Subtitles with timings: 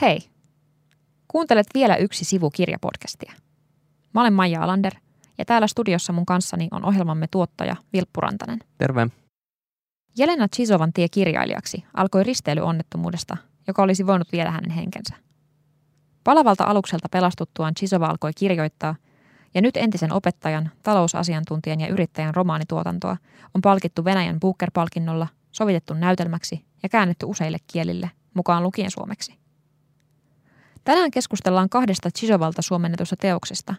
[0.00, 0.18] Hei!
[1.28, 3.32] Kuuntelet vielä yksi sivu kirjapodcastia.
[4.14, 4.94] Mä olen Maija Alander
[5.38, 8.58] ja täällä studiossa mun kanssani on ohjelmamme tuottaja Vilppu Rantanen.
[8.78, 9.06] Terve.
[10.18, 15.14] Jelena Chisovan tie kirjailijaksi alkoi risteilyonnettomuudesta, joka olisi voinut viedä hänen henkensä.
[16.24, 18.94] Palavalta alukselta pelastuttuaan Chisova alkoi kirjoittaa,
[19.54, 23.16] ja nyt entisen opettajan, talousasiantuntijan ja yrittäjän romaanituotantoa
[23.54, 29.47] on palkittu Venäjän Booker-palkinnolla, sovitettu näytelmäksi ja käännetty useille kielille, mukaan lukien suomeksi.
[30.84, 33.74] Tänään keskustellaan kahdesta Chisovalta suomennetusta teoksesta.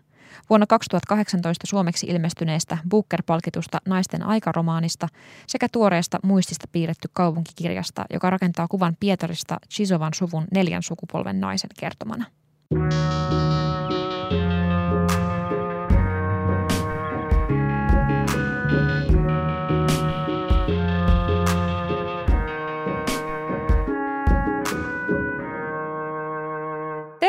[0.49, 5.07] Vuonna 2018 suomeksi ilmestyneestä Booker-palkitusta naisten aikaromaanista
[5.47, 12.25] sekä tuoreesta muistista piirretty kaupunkikirjasta, joka rakentaa kuvan Pietarista Chisovan suvun neljän sukupolven naisen kertomana.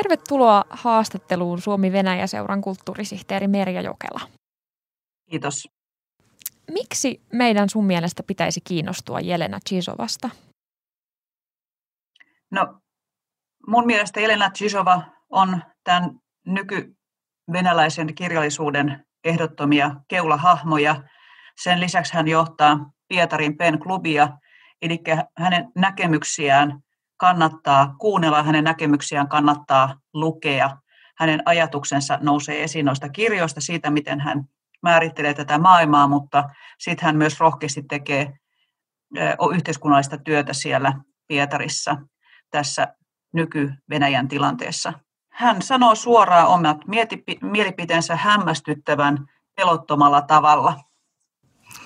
[0.03, 4.21] Tervetuloa haastatteluun Suomi-Venäjä-seuran kulttuurisihteeri Merja Jokela.
[5.31, 5.69] Kiitos.
[6.71, 10.31] Miksi meidän sun mielestä pitäisi kiinnostua Jelena Chisovasta?
[12.51, 12.81] No,
[13.67, 16.11] mun mielestä Jelena Chisova on tämän
[16.47, 21.03] nyky-venäläisen kirjallisuuden ehdottomia keulahahmoja.
[21.63, 24.29] Sen lisäksi hän johtaa Pietarin PEN-klubia,
[24.83, 24.99] eli
[25.39, 26.81] hänen näkemyksiään
[27.21, 30.71] kannattaa kuunnella, hänen näkemyksiään kannattaa lukea.
[31.17, 34.45] Hänen ajatuksensa nousee esiin noista kirjoista siitä, miten hän
[34.83, 36.45] määrittelee tätä maailmaa, mutta
[36.79, 38.33] sitten hän myös rohkeasti tekee
[39.55, 40.93] yhteiskunnallista työtä siellä
[41.29, 41.97] Pietarissa
[42.51, 42.89] tässä
[43.33, 44.93] nyky-Venäjän tilanteessa.
[45.33, 46.79] Hän sanoo suoraan omat
[47.43, 49.27] mielipiteensä hämmästyttävän
[49.57, 50.77] pelottomalla tavalla.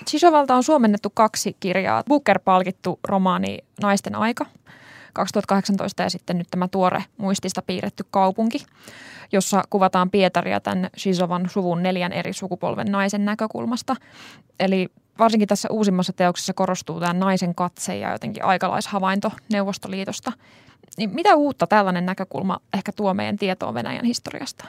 [0.07, 2.03] Sisovalta on suomennettu kaksi kirjaa.
[2.09, 4.47] Booker-palkittu romaani Naisten aika
[5.15, 8.59] 2018 ja sitten nyt tämä tuore muistista piirretty kaupunki,
[9.33, 13.97] jossa kuvataan Pietaria tämän Shizovan suvun neljän eri sukupolven naisen näkökulmasta.
[14.61, 20.33] Eli varsinkin tässä uusimmassa teoksessa korostuu tämä naisen katse ja jotenkin aikalaishavainto Neuvostoliitosta.
[20.99, 24.65] Niin mitä uutta tällainen näkökulma ehkä tuo meidän tietoon Venäjän historiasta?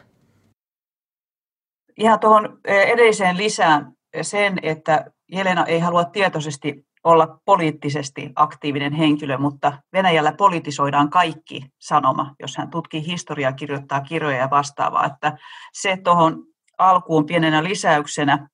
[1.97, 9.37] Ihan tuohon eh, edelliseen lisään sen, että Jelena ei halua tietoisesti olla poliittisesti aktiivinen henkilö,
[9.37, 15.05] mutta Venäjällä politisoidaan kaikki sanoma, jos hän tutkii historiaa, kirjoittaa kirjoja ja vastaavaa.
[15.05, 15.37] Että
[15.73, 16.43] se tuohon
[16.77, 18.47] alkuun pienenä lisäyksenä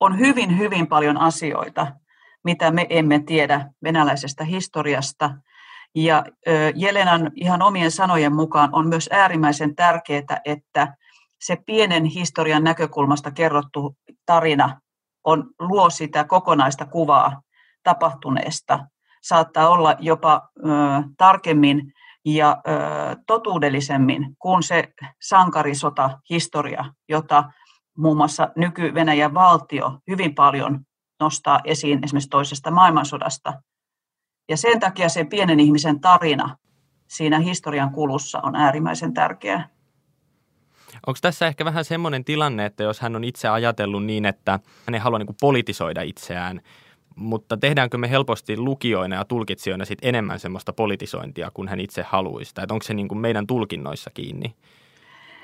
[0.00, 1.86] on hyvin, hyvin paljon asioita,
[2.44, 5.30] mitä me emme tiedä venäläisestä historiasta.
[5.94, 6.24] Ja
[6.74, 10.96] Jelenan ihan omien sanojen mukaan on myös äärimmäisen tärkeää, että
[11.40, 13.96] se pienen historian näkökulmasta kerrottu
[14.26, 14.80] tarina
[15.24, 17.42] on, luo sitä kokonaista kuvaa
[17.82, 18.86] tapahtuneesta.
[19.22, 20.62] Saattaa olla jopa ö,
[21.16, 21.92] tarkemmin
[22.24, 22.70] ja ö,
[23.26, 24.88] totuudellisemmin kuin se
[25.22, 27.44] sankarisota historia, jota
[27.98, 30.80] muun muassa nyky-Venäjän valtio hyvin paljon
[31.20, 33.62] nostaa esiin esimerkiksi toisesta maailmansodasta.
[34.48, 36.56] Ja sen takia se pienen ihmisen tarina
[37.08, 39.73] siinä historian kulussa on äärimmäisen tärkeää.
[41.06, 44.94] Onko tässä ehkä vähän semmoinen tilanne, että jos hän on itse ajatellut niin, että hän
[44.94, 46.60] ei halua niin kuin politisoida itseään,
[47.16, 52.54] mutta tehdäänkö me helposti lukijoina ja tulkitsijoina sit enemmän semmoista politisointia kuin hän itse haluaisi?
[52.54, 54.54] Tai onko se niin kuin meidän tulkinnoissa kiinni?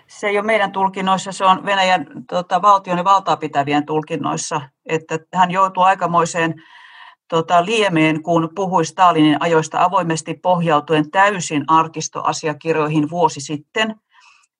[0.06, 5.18] Se ei ole meidän tulkinnoissa, se on Venäjän tota, valtion ja valtaa pitävien tulkinnoissa, että
[5.34, 6.62] hän joutuu aikamoiseen
[7.28, 13.94] tota, liemeen, kun puhui Stalinin ajoista avoimesti pohjautuen täysin arkistoasiakirjoihin vuosi sitten–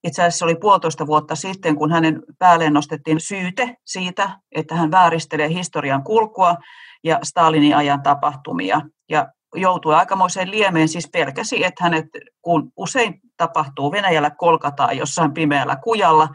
[0.05, 5.49] itse asiassa oli puolitoista vuotta sitten, kun hänen päälleen nostettiin syyte siitä, että hän vääristelee
[5.49, 6.57] historian kulkua
[7.05, 8.81] ja Stalinin ajan tapahtumia.
[9.11, 12.07] Ja joutui aikamoiseen liemeen, siis pelkäsi, että hänet,
[12.43, 16.29] kun usein tapahtuu Venäjällä, kolkataan jossain pimeällä kujalla,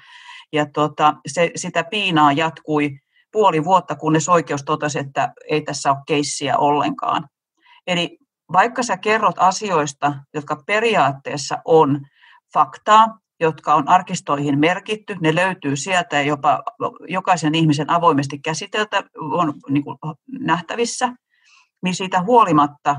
[0.54, 3.00] ja tota, se, sitä piinaa jatkui
[3.32, 7.28] puoli vuotta, kunnes oikeus totesi, että ei tässä ole keissiä ollenkaan.
[7.88, 8.18] Eli
[8.54, 12.02] vaikka sä kerrot asioista, jotka periaatteessa on
[12.54, 15.16] faktaa, jotka on arkistoihin merkitty.
[15.22, 16.64] Ne löytyy sieltä ja jopa
[17.08, 19.98] jokaisen ihmisen avoimesti käsiteltä on niin kuin
[20.40, 21.14] nähtävissä.
[21.84, 22.96] Niin siitä huolimatta,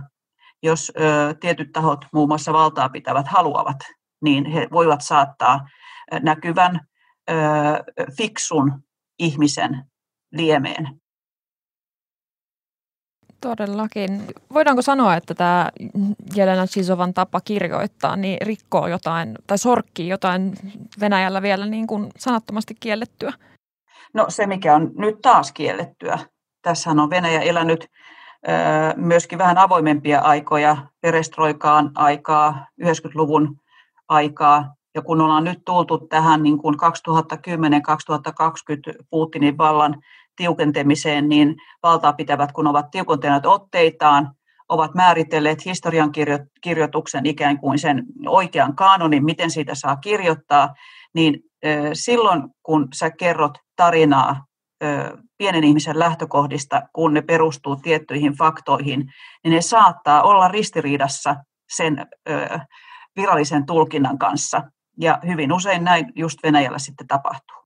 [0.63, 3.77] jos ö, tietyt tahot, muun muassa valtaa pitävät, haluavat,
[4.23, 5.69] niin he voivat saattaa
[6.23, 6.81] näkyvän
[7.31, 7.35] ö,
[8.17, 8.83] fiksun
[9.19, 9.85] ihmisen
[10.33, 11.01] liemeen.
[13.47, 14.23] Todellakin.
[14.55, 15.71] Voidaanko sanoa, että tämä
[16.35, 20.53] Jelena Chisovan tapa kirjoittaa niin rikkoo jotain tai sorkkii jotain
[21.01, 23.33] Venäjällä vielä niin kuin sanattomasti kiellettyä?
[24.15, 26.19] No se, mikä on nyt taas kiellettyä.
[26.63, 27.91] Tässähän on Venäjä elänyt
[28.97, 33.57] myöskin vähän avoimempia aikoja, perestroikaan aikaa, 90-luvun
[34.09, 34.75] aikaa.
[34.95, 36.79] Ja kun ollaan nyt tultu tähän niin kuin 2010-2020
[39.11, 40.03] Putinin vallan
[40.37, 44.33] tiukentamiseen, niin valtaa pitävät, kun ovat tiukentaneet otteitaan,
[44.69, 46.13] ovat määritelleet historian
[46.61, 50.75] kirjoituksen ikään kuin sen oikean kaanonin, miten siitä saa kirjoittaa,
[51.15, 51.41] niin
[51.93, 54.45] silloin kun sä kerrot tarinaa
[55.39, 59.13] pienen ihmisen lähtökohdista, kun ne perustuu tiettyihin faktoihin,
[59.45, 61.37] niin ne saattaa olla ristiriidassa
[61.77, 62.07] sen
[63.17, 64.63] virallisen tulkinnan kanssa.
[65.01, 67.66] Ja hyvin usein näin just Venäjällä sitten tapahtuu.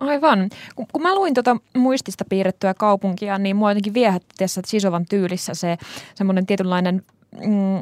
[0.00, 0.50] Aivan.
[0.76, 5.54] Kun, kun mä luin tuota muistista piirrettyä kaupunkia, niin mua jotenkin viehätti tässä Sisovan tyylissä
[5.54, 5.76] se
[6.14, 7.02] semmoinen tietynlainen
[7.46, 7.80] mm,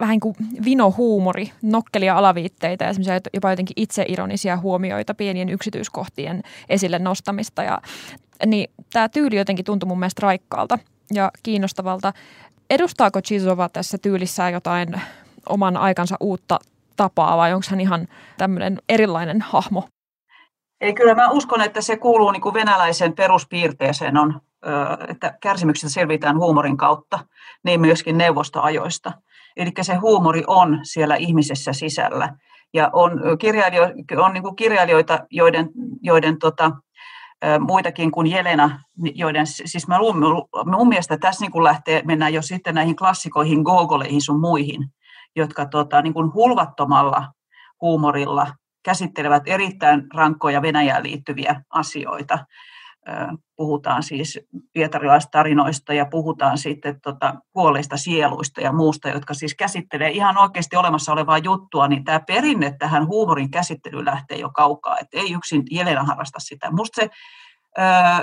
[0.00, 7.62] vähän kuin vinohuumori, nokkelia alaviitteitä ja jopa jotenkin itseironisia huomioita pienien yksityiskohtien esille nostamista.
[7.62, 7.78] Ja,
[8.46, 10.78] niin tämä tyyli jotenkin tuntui mun mielestä raikkaalta
[11.12, 12.12] ja kiinnostavalta.
[12.70, 15.00] Edustaako Chisova tässä tyylissään jotain
[15.48, 16.58] oman aikansa uutta
[16.96, 18.08] tapaa vai onko hän ihan
[18.38, 19.88] tämmöinen erilainen hahmo?
[20.80, 24.40] Ei, kyllä mä uskon, että se kuuluu niin kuin venäläisen peruspiirteeseen on,
[25.08, 27.18] että kärsimyksestä selvitään huumorin kautta,
[27.64, 29.12] niin myöskin neuvostoajoista.
[29.56, 32.36] Eli se huumori on siellä ihmisessä sisällä.
[32.74, 33.82] Ja on, kirjailio,
[34.16, 35.70] on niin kuin kirjailijoita, joiden,
[36.02, 36.70] joiden tota,
[37.60, 38.80] muitakin kuin Jelena,
[39.14, 40.16] joiden, siis mä luun,
[40.66, 44.92] mun mielestä tässä niin kuin lähtee, mennään jo sitten näihin klassikoihin, Gogoleihin sun muihin,
[45.36, 47.32] jotka tota, niin kuin hulvattomalla
[47.80, 48.46] huumorilla
[48.84, 52.38] käsittelevät erittäin rankkoja Venäjään liittyviä asioita
[53.56, 54.40] puhutaan siis
[54.72, 61.12] pietarilaistarinoista ja puhutaan sitten tota kuolleista sieluista ja muusta, jotka siis käsittelee ihan oikeasti olemassa
[61.12, 66.04] olevaa juttua, niin tämä perinne tähän huumorin käsittelyyn lähtee jo kaukaa, että ei yksin Jelena
[66.04, 66.70] harrasta sitä.
[66.70, 67.08] Musta se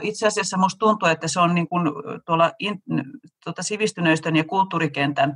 [0.02, 1.92] itse asiassa musta tuntuu, että se on niin kuin
[2.26, 2.82] tuolla in,
[3.44, 5.34] tuota sivistyneistön ja kulttuurikentän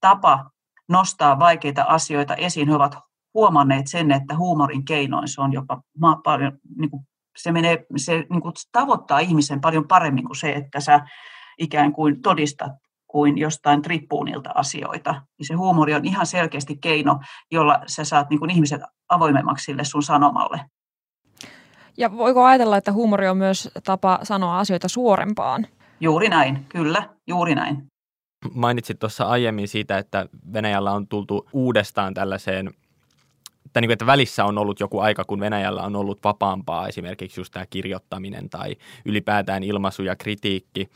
[0.00, 0.50] tapa
[0.88, 2.68] nostaa vaikeita asioita esiin.
[2.68, 2.98] He ovat
[3.38, 5.82] huomanneet sen, että huumorin keinoin se on jopa
[6.24, 7.02] paljon niin kuin
[7.36, 11.00] se, menee, se niin kuin tavoittaa ihmisen paljon paremmin kuin se, että sä
[11.58, 12.72] ikään kuin todistat
[13.06, 15.12] kuin jostain trippuunilta asioita.
[15.12, 17.20] Niin se huumori on ihan selkeästi keino,
[17.50, 20.60] jolla sä saat niin kuin ihmiset avoimemmaksi sille sun sanomalle.
[21.96, 25.66] Ja voiko ajatella, että huumori on myös tapa sanoa asioita suorempaan?
[26.00, 27.86] Juuri näin, kyllä, juuri näin.
[28.54, 32.70] Mainitsit tuossa aiemmin siitä, että Venäjällä on tultu uudestaan tällaiseen
[33.72, 37.40] tai niin kuin, että välissä on ollut joku aika, kun Venäjällä on ollut vapaampaa esimerkiksi
[37.40, 40.88] just tämä kirjoittaminen tai ylipäätään ilmaisu ja kritiikki.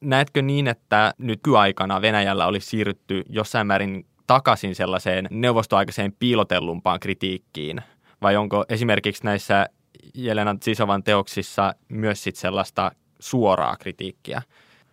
[0.00, 7.82] Näetkö niin, että nykyaikana Venäjällä olisi siirrytty jossain määrin takaisin sellaiseen neuvostoaikaiseen piilotellumpaan kritiikkiin?
[8.22, 9.66] Vai onko esimerkiksi näissä
[10.14, 14.42] Jelena Tsisovan teoksissa myös sit sellaista suoraa kritiikkiä?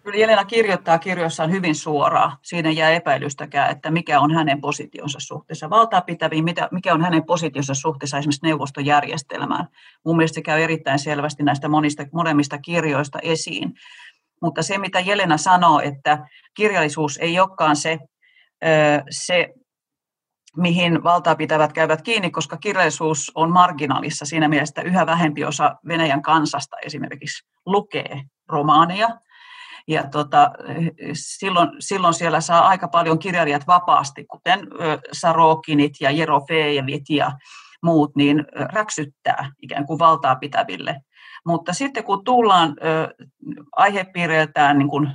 [0.05, 2.37] Kyllä Jelena kirjoittaa kirjoissaan hyvin suoraan.
[2.41, 7.73] Siinä jää epäilystäkään, että mikä on hänen positionsa suhteessa valtaa pitäviin, mikä on hänen positionsa
[7.73, 9.67] suhteessa esimerkiksi neuvostojärjestelmään.
[10.05, 13.73] Mun mielestä se käy erittäin selvästi näistä monista, molemmista kirjoista esiin.
[14.41, 17.99] Mutta se, mitä Jelena sanoo, että kirjallisuus ei olekaan se,
[19.09, 19.53] se
[20.57, 25.75] mihin valtaa pitävät käyvät kiinni, koska kirjallisuus on marginaalissa siinä mielessä, että yhä vähempi osa
[25.87, 29.09] Venäjän kansasta esimerkiksi lukee romaaneja
[29.87, 30.51] ja tota,
[31.13, 34.59] silloin, silloin siellä saa aika paljon kirjailijat vapaasti, kuten
[35.11, 37.31] Sarokinit ja Jerofeevit ja
[37.83, 40.95] muut, niin räksyttää ikään kuin valtaa pitäville.
[41.45, 42.75] Mutta sitten kun tullaan
[43.75, 45.11] aihepiireiltään niin kuin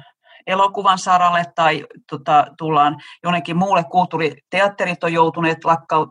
[0.47, 5.59] elokuvan saralle tai tota, tullaan jonnekin muulle kulttuuriteatterit on joutuneet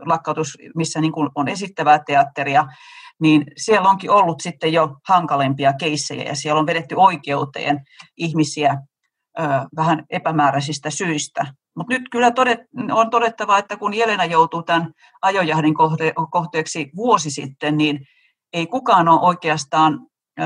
[0.06, 2.66] lakkautus, missä niin kuin on esittävää teatteria,
[3.22, 7.80] niin siellä onkin ollut sitten jo hankalempia keissejä ja siellä on vedetty oikeuteen
[8.18, 8.78] ihmisiä
[9.40, 9.44] ö,
[9.76, 11.46] vähän epämääräisistä syistä.
[11.76, 12.60] Mutta nyt kyllä todet,
[12.92, 18.00] on todettava, että kun Jelena joutuu tämän ajojahdin kohte, kohteeksi vuosi sitten, niin
[18.54, 20.00] ei kukaan ole oikeastaan,
[20.40, 20.46] ö,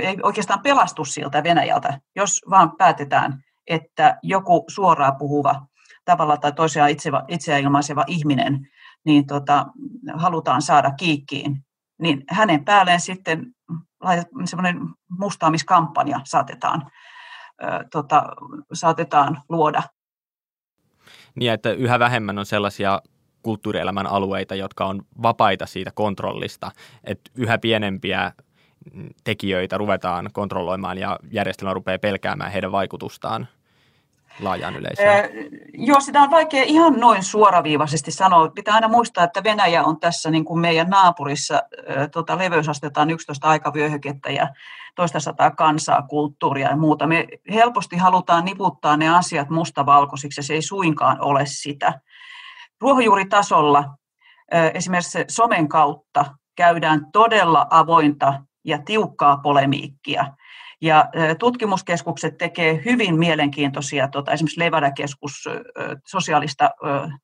[0.00, 5.66] ei oikeastaan pelastu siltä Venäjältä, jos vaan päätetään, että joku suoraan puhuva
[6.04, 8.68] tavalla tai toisella itse, itseä ilmaiseva ihminen
[9.08, 9.66] niin tota,
[10.14, 11.64] halutaan saada kiikkiin,
[12.00, 13.46] niin hänen päälleen sitten
[14.44, 14.80] semmoinen
[15.18, 16.90] mustaamiskampanja saatetaan,
[17.62, 18.22] ö, tota,
[18.72, 19.82] saatetaan luoda.
[21.34, 23.02] Niin, että yhä vähemmän on sellaisia
[23.42, 26.70] kulttuurielämän alueita, jotka on vapaita siitä kontrollista,
[27.04, 28.32] että yhä pienempiä
[29.24, 33.48] tekijöitä ruvetaan kontrolloimaan ja järjestelmä rupeaa pelkäämään heidän vaikutustaan.
[34.40, 35.30] Laajaan yleisöön?
[35.72, 38.48] Joo, sitä on vaikea ihan noin suoraviivaisesti sanoa.
[38.48, 41.62] Pitää aina muistaa, että Venäjä on tässä niin kuin meidän naapurissa,
[42.12, 44.48] tota, leveysastetaan 11 aikavyöhykettä ja
[44.94, 47.06] toista sataa kansaa, kulttuuria ja muuta.
[47.06, 52.00] Me helposti halutaan niputtaa ne asiat mustavalkoisiksi ja se ei suinkaan ole sitä.
[52.80, 53.84] Ruohonjuuritasolla
[54.74, 56.24] esimerkiksi somen kautta
[56.56, 60.26] käydään todella avointa ja tiukkaa polemiikkia.
[60.82, 61.04] Ja
[61.38, 65.44] tutkimuskeskukset tekee hyvin mielenkiintoisia, tota, esimerkiksi Levada-keskus,
[66.06, 66.70] sosiaalista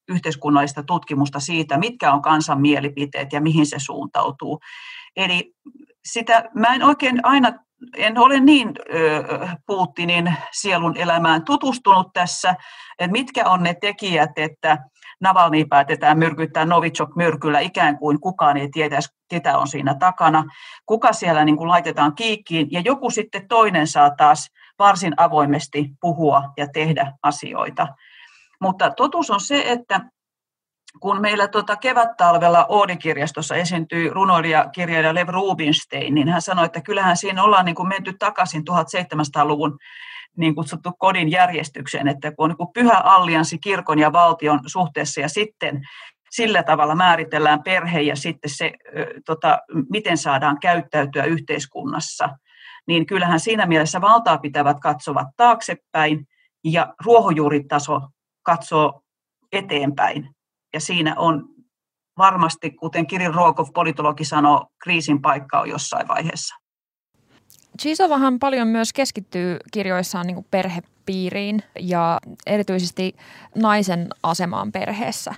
[0.08, 4.60] yhteiskunnallista tutkimusta siitä, mitkä on kansan mielipiteet ja mihin se suuntautuu.
[5.16, 5.54] Eli
[6.08, 7.52] sitä, mä en oikein aina,
[7.96, 8.74] en ole niin
[9.66, 12.54] Putinin sielun elämään tutustunut tässä,
[12.98, 14.78] että mitkä on ne tekijät, että
[15.20, 20.44] Navalny päätetään myrkyttää Novichok-myrkyllä ikään kuin kukaan ei tietäisi, ketä on siinä takana.
[20.86, 26.42] Kuka siellä niin kuin laitetaan kiikkiin ja joku sitten toinen saa taas varsin avoimesti puhua
[26.56, 27.88] ja tehdä asioita.
[28.60, 30.00] Mutta totuus on se, että
[31.00, 37.16] kun meillä tuota kevät-talvella Oodi-kirjastossa esiintyi runoilija kirjailija Lev Rubinstein, niin hän sanoi, että kyllähän
[37.16, 39.78] siinä ollaan niin kuin menty takaisin 1700-luvun
[40.36, 45.20] niin kutsuttu kodin järjestykseen, että kun on niin kuin pyhä allianssi kirkon ja valtion suhteessa
[45.20, 45.82] ja sitten
[46.30, 48.72] sillä tavalla määritellään perhe ja sitten se,
[49.26, 49.58] tota,
[49.90, 52.28] miten saadaan käyttäytyä yhteiskunnassa,
[52.86, 56.26] niin kyllähän siinä mielessä valtaa pitävät katsovat taaksepäin
[56.64, 58.00] ja ruohonjuuritaso
[58.42, 59.00] katsoo
[59.52, 60.33] eteenpäin.
[60.74, 61.48] Ja siinä on
[62.18, 66.54] varmasti, kuten Kirin Ruokov, politologi sanoo, kriisin paikka on jossain vaiheessa.
[67.80, 73.16] Chisovahan paljon myös keskittyy kirjoissaan niin perhepiiriin ja erityisesti
[73.54, 75.34] naisen asemaan perheessä.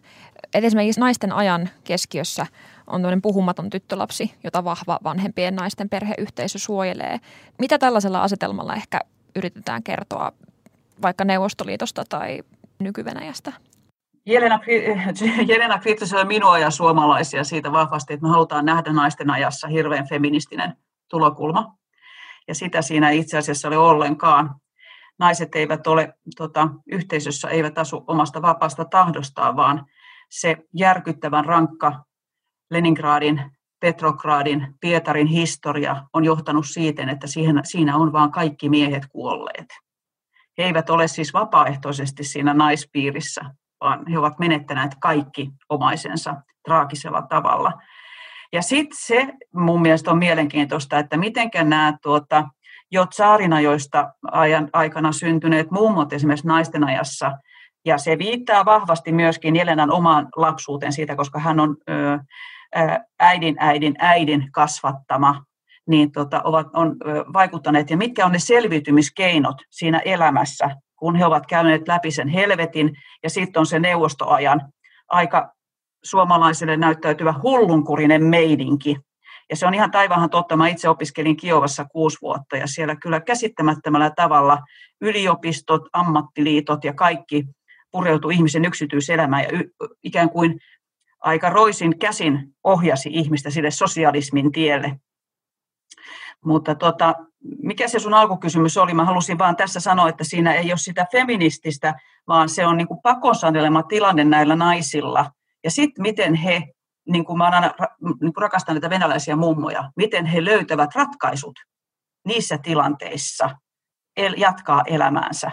[0.54, 2.46] Et esimerkiksi naisten ajan keskiössä
[2.86, 7.20] on tämmöinen puhumaton tyttölapsi, jota vahva vanhempien naisten perheyhteisö suojelee.
[7.58, 9.00] Mitä tällaisella asetelmalla ehkä
[9.36, 10.32] yritetään kertoa
[11.02, 12.42] vaikka Neuvostoliitosta tai
[12.78, 13.52] nykyvenäjästä?
[14.26, 14.60] Jelena,
[15.48, 20.76] Jelena kritisoi minua ja suomalaisia siitä vahvasti, että me halutaan nähdä naisten ajassa hirveän feministinen
[21.10, 21.76] tulokulma
[22.48, 24.54] ja sitä siinä itse asiassa ole ollenkaan.
[25.18, 29.86] Naiset eivät ole tota, yhteisössä, eivät asu omasta vapaasta tahdostaan, vaan
[30.30, 32.04] se järkyttävän rankka
[32.70, 39.66] Leningradin, Petrogradin, Pietarin historia on johtanut siihen, että siihen, siinä on vain kaikki miehet kuolleet.
[40.58, 43.40] He eivät ole siis vapaaehtoisesti siinä naispiirissä,
[43.80, 47.72] vaan he ovat menettäneet kaikki omaisensa traagisella tavalla.
[48.52, 52.48] Ja sitten se mun mielestä on mielenkiintoista, että miten nämä tuota,
[52.90, 53.06] jo
[53.62, 57.32] joista ajan aikana syntyneet mummot esimerkiksi naisten ajassa,
[57.84, 62.18] ja se viittaa vahvasti myöskin Jelenan omaan lapsuuteen siitä, koska hän on ö,
[63.20, 65.44] äidin äidin äidin kasvattama,
[65.88, 66.96] niin tota, ovat, on
[67.32, 67.90] vaikuttaneet.
[67.90, 73.30] Ja mitkä on ne selviytymiskeinot siinä elämässä, kun he ovat käyneet läpi sen helvetin, ja
[73.30, 74.72] sitten on se neuvostoajan
[75.08, 75.52] aika
[76.04, 78.96] suomalaisille näyttäytyvä hullunkurinen meidinki.
[79.50, 80.56] Ja se on ihan taivahan totta.
[80.56, 84.58] Mä itse opiskelin Kiovassa kuusi vuotta ja siellä kyllä käsittämättömällä tavalla
[85.00, 87.44] yliopistot, ammattiliitot ja kaikki
[87.90, 89.70] pureutui ihmisen yksityiselämään ja y-
[90.02, 90.60] ikään kuin
[91.20, 95.00] aika roisin käsin ohjasi ihmistä sille sosialismin tielle.
[96.44, 97.14] Mutta tota,
[97.62, 98.94] mikä se sun alkukysymys oli?
[98.94, 101.94] Mä halusin vaan tässä sanoa, että siinä ei ole sitä feminististä,
[102.28, 105.30] vaan se on niin kuin pakonsanelema tilanne näillä naisilla–
[105.66, 106.62] ja sitten miten he,
[107.08, 107.60] niin kuin mä aina
[108.00, 111.58] niin kuin rakastan näitä venäläisiä mummoja, miten he löytävät ratkaisut
[112.24, 113.50] niissä tilanteissa
[114.16, 115.50] el, jatkaa elämäänsä.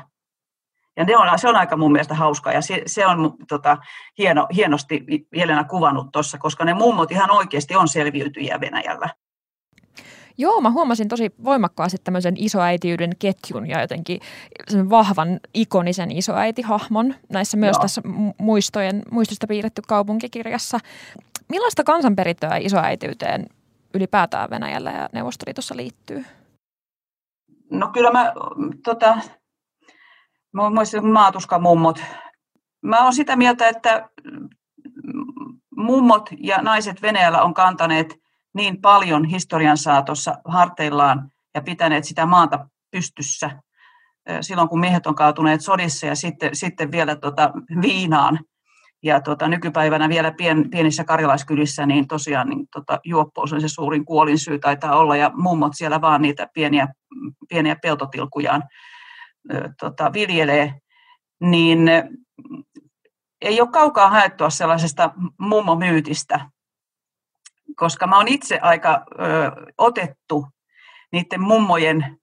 [0.97, 3.77] Ja ne on, se on aika mun mielestä hauskaa ja se, se on tota,
[4.17, 9.09] hieno, hienosti Jelena kuvannut tuossa, koska ne mummot ihan oikeasti on selviytyjiä Venäjällä.
[10.37, 14.19] Joo, mä huomasin tosi voimakkaasti tämmöisen isoäitiyden ketjun ja jotenkin
[14.67, 17.81] sen vahvan ikonisen isoäitihahmon näissä myös Joo.
[17.81, 18.01] tässä
[18.37, 20.79] muistojen, muistosta piirretty kaupunkikirjassa.
[21.49, 23.45] Millaista kansanperintöä isoäitiyteen
[23.93, 26.25] ylipäätään Venäjällä ja Neuvostoliitossa liittyy?
[27.71, 28.33] No kyllä mä,
[28.83, 29.17] tota,
[31.11, 32.03] maatuskamummot.
[32.81, 34.09] Mä oon sitä mieltä, että
[35.77, 38.22] mummot ja naiset Venäjällä on kantaneet
[38.53, 43.63] niin paljon historian saatossa harteillaan ja pitäneet sitä maata pystyssä
[44.41, 48.39] silloin, kun miehet on kaatuneet sodissa ja sitten, sitten vielä tota viinaan.
[49.03, 54.05] Ja tota, nykypäivänä vielä pien, pienissä karjalaiskylissä, niin tosiaan niin, tota, juoppous on se suurin
[54.05, 56.87] kuolinsyy taitaa olla, ja mummot siellä vaan niitä pieniä,
[57.49, 58.63] pieniä peltotilkujaan
[59.53, 60.79] ö, tota, viljelee,
[61.41, 61.89] niin
[63.41, 66.49] ei ole kaukaa haettua sellaisesta mummomyytistä,
[67.75, 69.23] koska mä oon itse aika ö,
[69.77, 70.47] otettu
[71.11, 72.17] niiden mummojen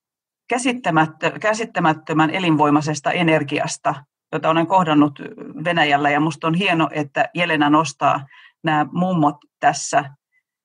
[1.40, 3.94] käsittämättömän elinvoimaisesta energiasta,
[4.32, 5.18] jota olen kohdannut
[5.64, 6.10] Venäjällä.
[6.10, 8.26] Ja minusta on hieno, että Jelena nostaa
[8.64, 10.04] nämä mummot tässä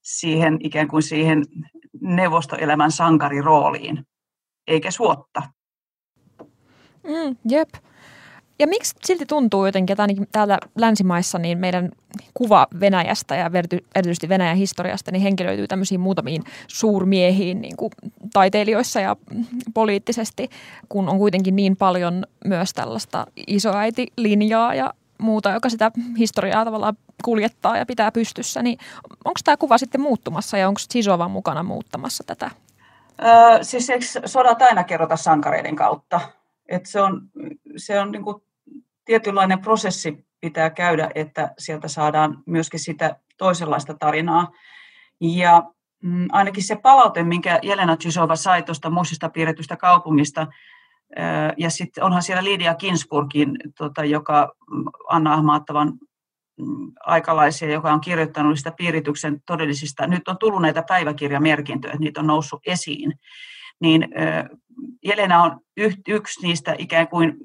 [0.04, 1.44] siihen ikään kuin siihen
[2.02, 4.08] neuvostoelämän sankarirooliin,
[4.68, 5.42] eikä suotta.
[7.04, 7.70] Mm, jep.
[8.60, 11.92] Ja miksi silti tuntuu jotenkin, että ainakin täällä länsimaissa niin meidän
[12.34, 13.52] kuva Venäjästä ja
[13.96, 17.92] erityisesti Venäjän historiasta niin henkilöityy tämmöisiin muutamiin suurmiehiin niin kuin
[18.34, 19.16] taiteilijoissa ja
[19.74, 20.50] poliittisesti,
[20.90, 27.78] kun on kuitenkin niin paljon myös tällaista isoäitilinjaa ja muuta, joka sitä historiaa tavallaan kuljettaa
[27.78, 28.78] ja pitää pystyssä, niin
[29.26, 32.52] onko tämä kuva sitten muuttumassa ja onko Sisova mukana muuttamassa tätä?
[33.24, 36.22] Öö, siis eikö sodat aina kerrota sankareiden kautta?
[36.68, 37.22] Et se on,
[37.78, 38.45] se on niin kuin
[39.06, 44.52] tietynlainen prosessi pitää käydä, että sieltä saadaan myöskin sitä toisenlaista tarinaa.
[45.22, 45.64] Ja
[46.04, 50.48] mm, ainakin se palaute, minkä Jelena Chisova sai tuosta muistista piirretystä kaupungista,
[51.58, 55.94] ja sitten onhan siellä Lidia Kinsburgin, tota, joka mm, Anna Ahmaattavan
[56.60, 62.28] mm, aikalaisia, joka on kirjoittanut sitä piirityksen todellisista, nyt on tullut näitä päiväkirjamerkintöjä, niitä on
[62.28, 63.14] noussut esiin,
[63.80, 64.08] niin
[65.06, 65.60] Jelena on
[66.08, 67.38] yksi niistä ikään kuin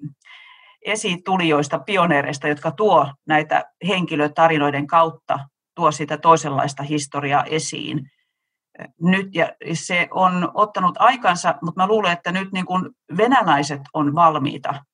[0.83, 5.39] esitulijoista, pioneereista, jotka tuo näitä henkilötarinoiden kautta,
[5.75, 8.11] tuo sitä toisenlaista historiaa esiin.
[9.03, 14.15] Nyt, ja se on ottanut aikansa, mutta mä luulen, että nyt niin kuin venäläiset on
[14.15, 14.85] valmiita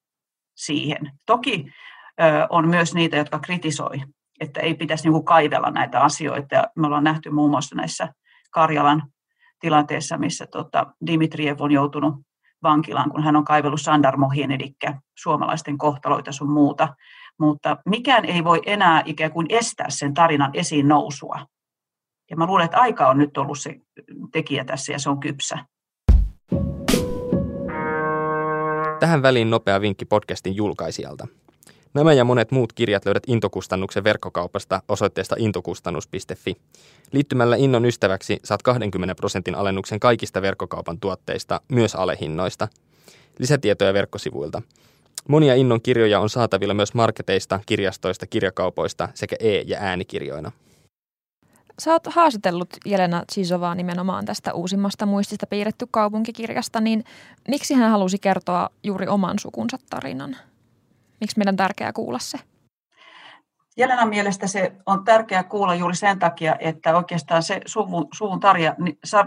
[0.55, 1.13] siihen.
[1.27, 1.67] Toki
[2.51, 4.03] on myös niitä, jotka kritisoi,
[4.41, 6.55] että ei pitäisi niin kuin kaivella näitä asioita.
[6.55, 8.09] Ja me ollaan nähty muun muassa näissä
[8.51, 9.03] Karjalan
[9.61, 12.15] tilanteessa, missä tota Dimitriev on joutunut
[12.63, 14.75] vankilaan, kun hän on kaivellut sandarmohien, eli
[15.19, 16.95] suomalaisten kohtaloita sun muuta.
[17.41, 21.47] Mutta mikään ei voi enää ikään kuin estää sen tarinan esiin nousua.
[22.31, 23.77] Ja mä luulen, että aika on nyt ollut se
[24.33, 25.59] tekijä tässä ja se on kypsä.
[29.01, 31.27] Tähän väliin nopea vinkki podcastin julkaisijalta.
[31.97, 36.57] Nämä ja monet muut kirjat löydät Intokustannuksen verkkokaupasta osoitteesta intokustannus.fi.
[37.13, 42.69] Liittymällä Innon ystäväksi saat 20 prosentin alennuksen kaikista verkkokaupan tuotteista, myös alehinnoista.
[43.39, 44.63] Lisätietoja verkkosivuilta.
[45.29, 50.53] Monia Innon kirjoja on saatavilla myös marketeista, kirjastoista, kirjakaupoista sekä e- ja äänikirjoina.
[51.79, 57.05] Sä oot haastatellut Jelena Sisovaa nimenomaan tästä uusimmasta muistista piirretty kaupunkikirjasta, niin
[57.49, 60.37] miksi hän halusi kertoa juuri oman sukunsa tarinan?
[61.21, 62.39] Miksi meidän on tärkeää kuulla se?
[63.77, 68.41] Jelenan mielestä se on tärkeää kuulla juuri sen takia, että oikeastaan se suvun, suvun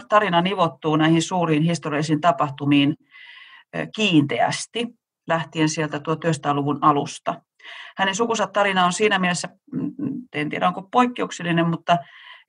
[0.09, 2.95] tarina nivottuu näihin suuriin historiallisiin tapahtumiin
[3.95, 4.87] kiinteästi
[5.27, 7.41] lähtien sieltä 1900-luvun alusta.
[7.97, 9.93] Hänen sukunsa tarina on siinä mielessä, mm,
[10.33, 11.97] en tiedä onko poikkeuksellinen, mutta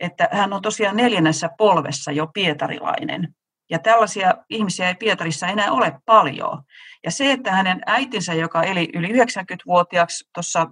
[0.00, 3.35] että hän on tosiaan neljännessä polvessa jo pietarilainen.
[3.70, 6.62] Ja tällaisia ihmisiä ei Pietarissa enää ole paljon.
[7.04, 10.66] Ja se, että hänen äitinsä, joka eli yli 90-vuotiaaksi tuossa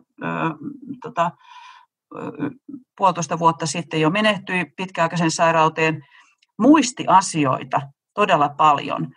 [1.02, 1.30] tota,
[2.96, 6.04] puolitoista vuotta sitten jo menehtyi pitkäaikaisen sairauteen,
[6.58, 7.80] muisti asioita
[8.14, 9.08] todella paljon,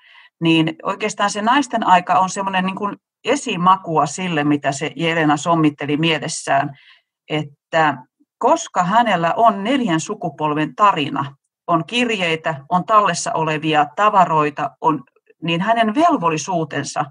[0.41, 5.97] niin oikeastaan se naisten aika on semmoinen niin kuin esimakua sille, mitä se Jelena sommitteli
[5.97, 6.77] mielessään,
[7.29, 7.97] että
[8.37, 11.35] koska hänellä on neljän sukupolven tarina,
[11.71, 15.03] on kirjeitä, on tallessa olevia tavaroita, on,
[15.43, 17.05] niin hänen velvollisuutensa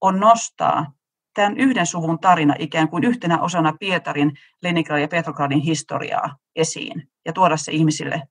[0.00, 0.92] on nostaa
[1.34, 7.32] tämän yhden suvun tarina ikään kuin yhtenä osana Pietarin, Leningradin ja Petrogradin historiaa esiin ja
[7.32, 8.22] tuoda se ihmisille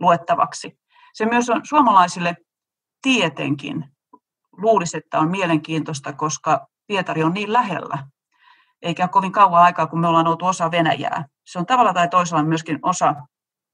[0.00, 0.78] luettavaksi.
[1.14, 2.36] Se myös on suomalaisille
[3.02, 3.84] tietenkin
[4.52, 7.98] luulisi, että on mielenkiintoista, koska Pietari on niin lähellä,
[8.82, 11.24] eikä kovin kauan aikaa, kun me ollaan oltu osa Venäjää.
[11.46, 13.14] Se on tavalla tai toisella myöskin osa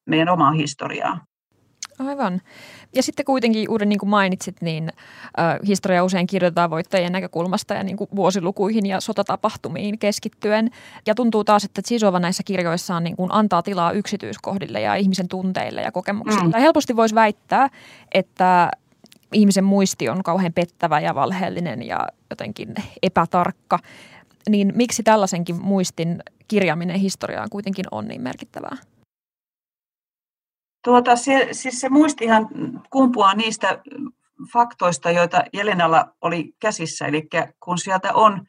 [0.06, 1.20] meidän omaa historiaa.
[2.08, 2.40] Aivan.
[2.94, 4.92] Ja sitten kuitenkin uuden niin kuin mainitsit, niin
[5.38, 10.70] äh, historia usein kirjoitetaan voittajien näkökulmasta ja niin kuin vuosilukuihin ja sotatapahtumiin keskittyen.
[11.06, 15.82] Ja tuntuu taas, että Sisova näissä kirjoissaan niin kuin antaa tilaa yksityiskohdille ja ihmisen tunteille
[15.82, 16.56] ja kokemuksille.
[16.56, 16.60] Mm.
[16.60, 17.68] Helposti voisi väittää,
[18.14, 18.70] että
[19.32, 23.78] ihmisen muisti on kauhean pettävä ja valheellinen ja jotenkin epätarkka.
[24.48, 28.76] Niin miksi tällaisenkin muistin kirjaaminen historiaan kuitenkin on niin merkittävää?
[30.84, 32.48] Tuota, se, siis se muistihan
[32.90, 33.82] kumpuaa niistä
[34.52, 37.06] faktoista, joita Jelenalla oli käsissä.
[37.06, 37.28] Eli
[37.60, 38.46] kun sieltä on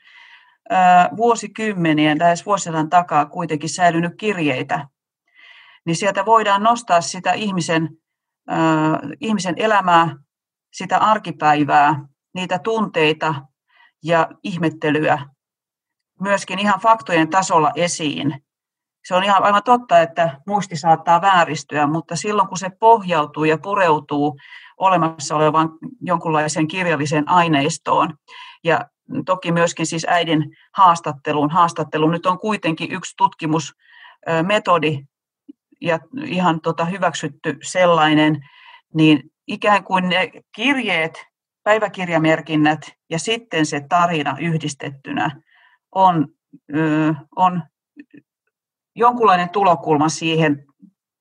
[0.70, 4.88] ää, vuosikymmenien, lähes vuosisadan takaa kuitenkin säilynyt kirjeitä,
[5.86, 7.90] niin sieltä voidaan nostaa sitä ihmisen,
[8.48, 10.16] ää, ihmisen elämää,
[10.74, 13.36] sitä arkipäivää, niitä tunteita
[14.04, 15.30] ja ihmettelyä
[16.22, 18.44] myöskin ihan faktojen tasolla esiin.
[19.06, 23.58] Se on ihan aivan totta, että muisti saattaa vääristyä, mutta silloin kun se pohjautuu ja
[23.58, 24.40] pureutuu
[24.78, 25.70] olemassa olevaan
[26.02, 28.14] jonkunlaiseen kirjalliseen aineistoon
[28.64, 28.86] ja
[29.26, 31.50] toki myöskin siis äidin haastatteluun.
[31.50, 35.04] Haastattelu nyt on kuitenkin yksi tutkimusmetodi
[35.82, 38.50] ja ihan tota hyväksytty sellainen,
[38.94, 41.26] niin ikään kuin ne kirjeet,
[41.64, 45.42] päiväkirjamerkinnät ja sitten se tarina yhdistettynä
[45.96, 46.28] on,
[47.36, 47.64] on
[48.96, 50.66] jonkunlainen tulokulma siihen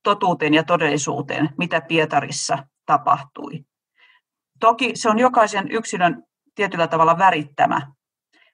[0.04, 3.64] totuuteen ja todellisuuteen, mitä Pietarissa tapahtui.
[4.60, 6.22] Toki se on jokaisen yksilön
[6.54, 7.92] tietyllä tavalla värittämä,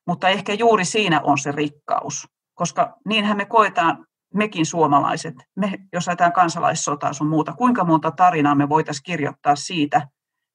[0.07, 6.09] mutta ehkä juuri siinä on se rikkaus, koska niinhän me koetaan mekin suomalaiset, me, jos
[6.09, 10.09] ajatellaan kansalaissotaa sun muuta, kuinka monta tarinaa me voitaisiin kirjoittaa siitä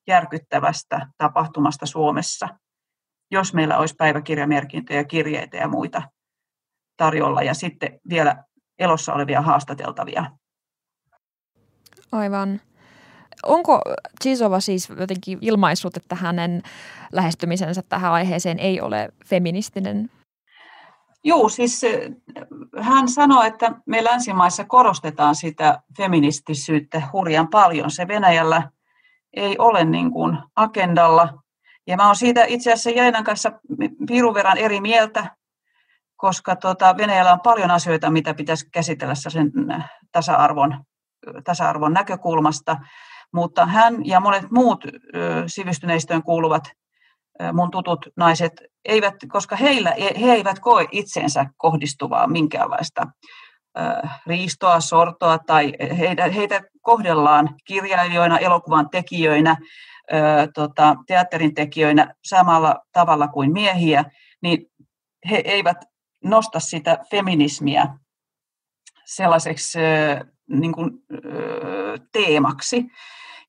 [0.07, 2.47] järkyttävästä tapahtumasta Suomessa,
[3.31, 6.01] jos meillä olisi päiväkirjamerkintöjä, kirjeitä ja muita
[6.97, 8.43] tarjolla ja sitten vielä
[8.79, 10.25] elossa olevia haastateltavia.
[12.11, 12.61] Aivan.
[13.45, 13.81] Onko
[14.23, 16.61] Chisova siis jotenkin ilmaissut, että hänen
[17.11, 20.09] lähestymisensä tähän aiheeseen ei ole feministinen?
[21.23, 21.81] Joo, siis
[22.81, 27.91] hän sanoi, että me länsimaissa korostetaan sitä feministisyyttä hurjan paljon.
[27.91, 28.69] Se Venäjällä
[29.33, 31.43] ei ole niin kuin agendalla.
[31.87, 33.51] Ja mä oon siitä itse asiassa Jainan kanssa
[34.07, 35.35] pirun verran eri mieltä,
[36.23, 39.51] koska tota Venäjällä on paljon asioita, mitä pitäisi käsitellä sen
[40.11, 40.83] tasa-arvon,
[41.43, 42.77] tasa-arvon näkökulmasta.
[43.33, 44.85] Mutta hän ja monet muut
[45.47, 46.63] sivistyneistöön kuuluvat
[47.53, 48.53] mun tutut naiset,
[48.85, 53.07] eivät, koska heillä, he eivät koe itsensä kohdistuvaa minkäänlaista
[54.27, 59.57] riistoa, sortoa tai heitä, heitä kohdellaan kirjailijoina, elokuvan tekijöinä,
[60.53, 64.05] tota, teatterin tekijöinä samalla tavalla kuin miehiä,
[64.41, 64.65] niin
[65.29, 65.92] he eivät
[66.23, 67.87] nosta sitä feminismiä
[69.05, 69.79] sellaiseksi
[70.49, 70.91] niin kuin,
[72.11, 72.85] teemaksi.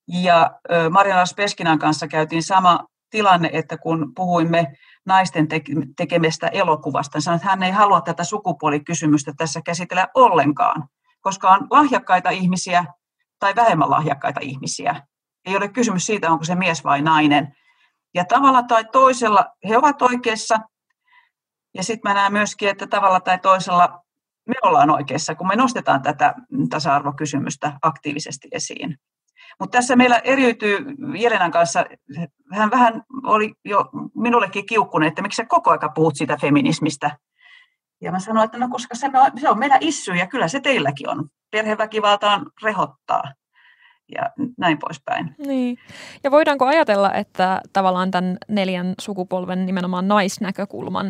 [0.08, 0.50] Ja
[0.90, 4.72] Mariana Speskinan kanssa käytiin sama tilanne, että kun puhuimme
[5.06, 5.48] naisten
[5.96, 10.88] tekemästä elokuvasta, sanoin, että hän ei halua tätä sukupuolikysymystä tässä käsitellä ollenkaan,
[11.20, 12.84] koska on lahjakkaita ihmisiä
[13.38, 15.02] tai vähemmän lahjakkaita ihmisiä.
[15.46, 17.56] Ei ole kysymys siitä, onko se mies vai nainen.
[18.14, 20.60] Ja tavalla tai toisella he ovat oikeassa.
[21.74, 24.04] Ja sitten mä näen myöskin, että tavalla tai toisella
[24.46, 26.34] me ollaan oikeassa, kun me nostetaan tätä
[26.70, 28.98] tasa-arvokysymystä aktiivisesti esiin.
[29.60, 30.78] Mutta tässä meillä eriytyy
[31.18, 31.84] Jelenan kanssa,
[32.52, 33.84] hän vähän oli jo
[34.14, 37.18] minullekin kiukkunen, että miksi sä koko aika puhut siitä feminismistä.
[38.00, 39.10] Ja mä sanoin, että no koska se
[39.40, 41.28] se on meillä issy ja kyllä se teilläkin on.
[41.50, 43.22] Perheväkivaltaan rehottaa
[44.08, 45.34] ja näin poispäin.
[45.46, 45.78] Niin.
[46.24, 51.06] Ja voidaanko ajatella, että tavallaan tämän neljän sukupolven nimenomaan naisnäkökulman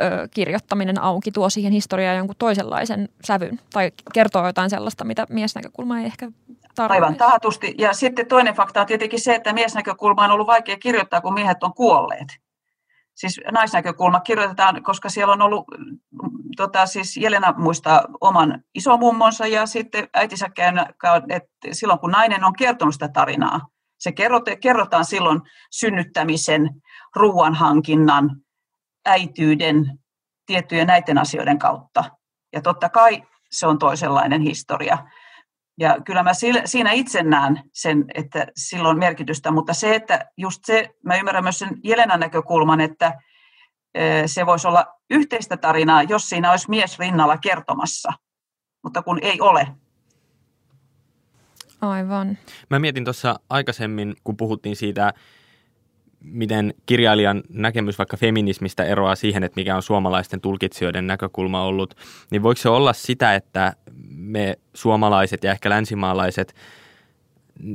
[0.00, 5.98] ö, kirjoittaminen auki tuo siihen historiaan jonkun toisenlaisen sävyn tai kertoo jotain sellaista, mitä miesnäkökulma
[5.98, 6.30] ei ehkä
[6.74, 6.94] tarvitse?
[6.94, 7.74] Aivan taatusti.
[7.78, 11.62] Ja sitten toinen fakta on tietenkin se, että miesnäkökulma on ollut vaikea kirjoittaa, kun miehet
[11.62, 12.28] on kuolleet
[13.14, 15.64] siis naisnäkökulma kirjoitetaan, koska siellä on ollut,
[16.56, 20.84] tota, siis Jelena muistaa oman isomummonsa ja sitten äitinsä käynyt,
[21.28, 23.60] että silloin kun nainen on kertonut sitä tarinaa,
[23.98, 24.12] se
[24.60, 25.40] kerrotaan silloin
[25.70, 26.70] synnyttämisen,
[27.16, 28.36] ruoanhankinnan,
[29.06, 29.98] äityyden,
[30.46, 32.04] tiettyjen näiden asioiden kautta.
[32.52, 34.98] Ja totta kai se on toisenlainen historia.
[35.80, 36.32] Ja kyllä mä
[36.64, 41.44] siinä itse näen sen, että sillä on merkitystä, mutta se, että just se, mä ymmärrän
[41.44, 43.12] myös sen Jelenan näkökulman, että
[44.26, 48.12] se voisi olla yhteistä tarinaa, jos siinä olisi mies rinnalla kertomassa,
[48.82, 49.68] mutta kun ei ole.
[51.80, 52.38] Aivan.
[52.70, 55.12] Mä mietin tuossa aikaisemmin, kun puhuttiin siitä,
[56.20, 61.94] miten kirjailijan näkemys vaikka feminismistä eroaa siihen, että mikä on suomalaisten tulkitsijoiden näkökulma ollut,
[62.30, 63.72] niin voiko se olla sitä, että
[64.08, 66.54] me suomalaiset ja ehkä länsimaalaiset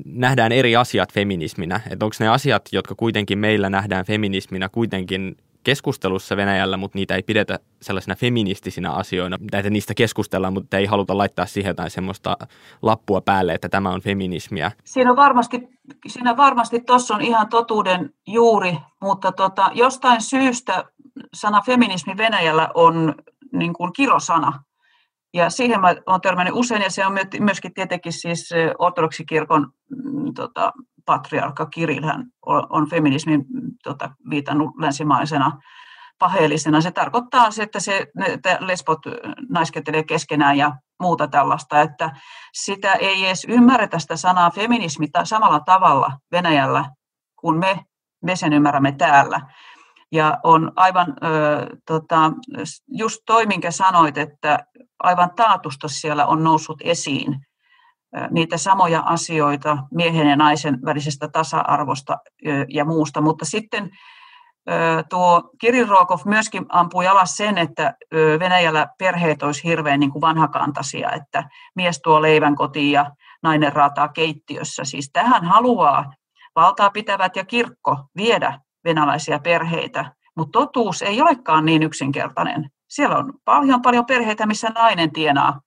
[0.05, 1.81] nähdään eri asiat feminisminä?
[1.89, 7.23] Että onko ne asiat, jotka kuitenkin meillä nähdään feminisminä, kuitenkin keskustelussa Venäjällä, mutta niitä ei
[7.23, 9.37] pidetä sellaisina feministisinä asioina.
[9.53, 12.37] Että niistä keskustellaan, mutta ei haluta laittaa siihen jotain semmoista
[12.81, 14.71] lappua päälle, että tämä on feminismiä.
[14.83, 15.67] Siinä on varmasti,
[16.07, 20.83] siinä varmasti tuossa on ihan totuuden juuri, mutta tota, jostain syystä
[21.33, 23.15] sana feminismi Venäjällä on
[23.53, 24.63] niin kuin kirosana.
[25.33, 30.73] Ja siihen mä olen törmännyt usein, ja se on myöskin tietenkin siis ortodoksikirkon mm, tota,
[31.09, 32.25] patriarkka Kirill, hän
[32.69, 33.45] on feminismin
[33.83, 35.51] tota, viitannut länsimaisena
[36.19, 36.81] paheellisena.
[36.81, 38.99] Se tarkoittaa se, että, se, että lesbot
[39.49, 42.15] naiskettelee keskenään ja muuta tällaista, että
[42.53, 46.85] sitä ei edes ymmärretä sitä sanaa feminismi samalla tavalla Venäjällä
[47.35, 47.85] kuin me,
[48.23, 49.41] me sen ymmärrämme täällä.
[50.11, 52.31] Ja on aivan, ö, tota,
[52.87, 54.59] just toi, minkä sanoit, että
[54.99, 57.45] aivan taatusta siellä on noussut esiin
[58.29, 62.17] niitä samoja asioita miehen ja naisen välisestä tasa-arvosta
[62.69, 63.89] ja muusta, mutta sitten
[65.09, 67.93] tuo Kirill Rokov myöskin ampui alas sen, että
[68.39, 71.43] Venäjällä perheet olisi hirveän niin kuin vanhakantaisia, että
[71.75, 73.11] mies tuo leivän kotiin ja
[73.43, 74.83] nainen raataa keittiössä.
[74.83, 76.13] Siis tähän haluaa
[76.55, 82.69] valtaa pitävät ja kirkko viedä venäläisiä perheitä, mutta totuus ei olekaan niin yksinkertainen.
[82.89, 85.61] Siellä on paljon paljon perheitä, missä nainen tienaa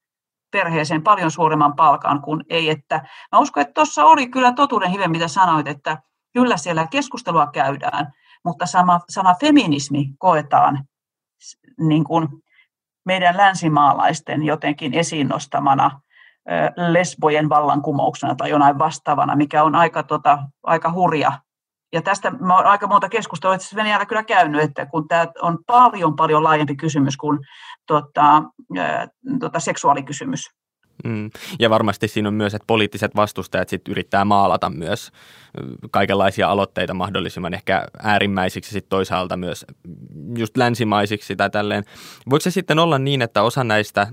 [0.53, 2.71] perheeseen paljon suuremman palkan kuin ei.
[2.71, 3.01] Että
[3.33, 5.99] mä uskon, että tuossa oli kyllä totuuden hiven, mitä sanoit, että
[6.33, 8.13] kyllä siellä keskustelua käydään,
[8.45, 10.85] mutta sama, sana feminismi koetaan
[11.81, 12.29] niin kuin
[13.05, 16.01] meidän länsimaalaisten jotenkin esiin nostamana
[16.77, 21.33] lesbojen vallankumouksena tai jonain vastaavana, mikä on aika, tota, aika hurja.
[21.93, 25.59] Ja tästä mä olen aika monta keskustelua itse Venäjällä kyllä käynyt, että kun tämä on
[25.67, 27.39] paljon paljon laajempi kysymys kuin
[27.87, 28.43] tota,
[29.41, 30.51] tota, seksuaalikysymys.
[31.05, 31.31] Mm.
[31.59, 35.13] Ja varmasti siinä on myös, että poliittiset vastustajat sit yrittää maalata myös
[35.91, 39.67] kaikenlaisia aloitteita mahdollisimman ehkä äärimmäisiksi sit toisaalta myös
[40.37, 41.85] just länsimaisiksi tai tälleen.
[42.31, 44.07] Voiko se sitten olla niin, että osa näistä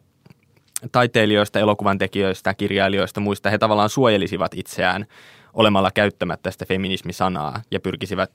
[0.91, 5.05] taiteilijoista, elokuvan tekijöistä, kirjailijoista, muista, he tavallaan suojelisivat itseään
[5.53, 8.31] olemalla käyttämättä sitä feminismisanaa ja pyrkisivät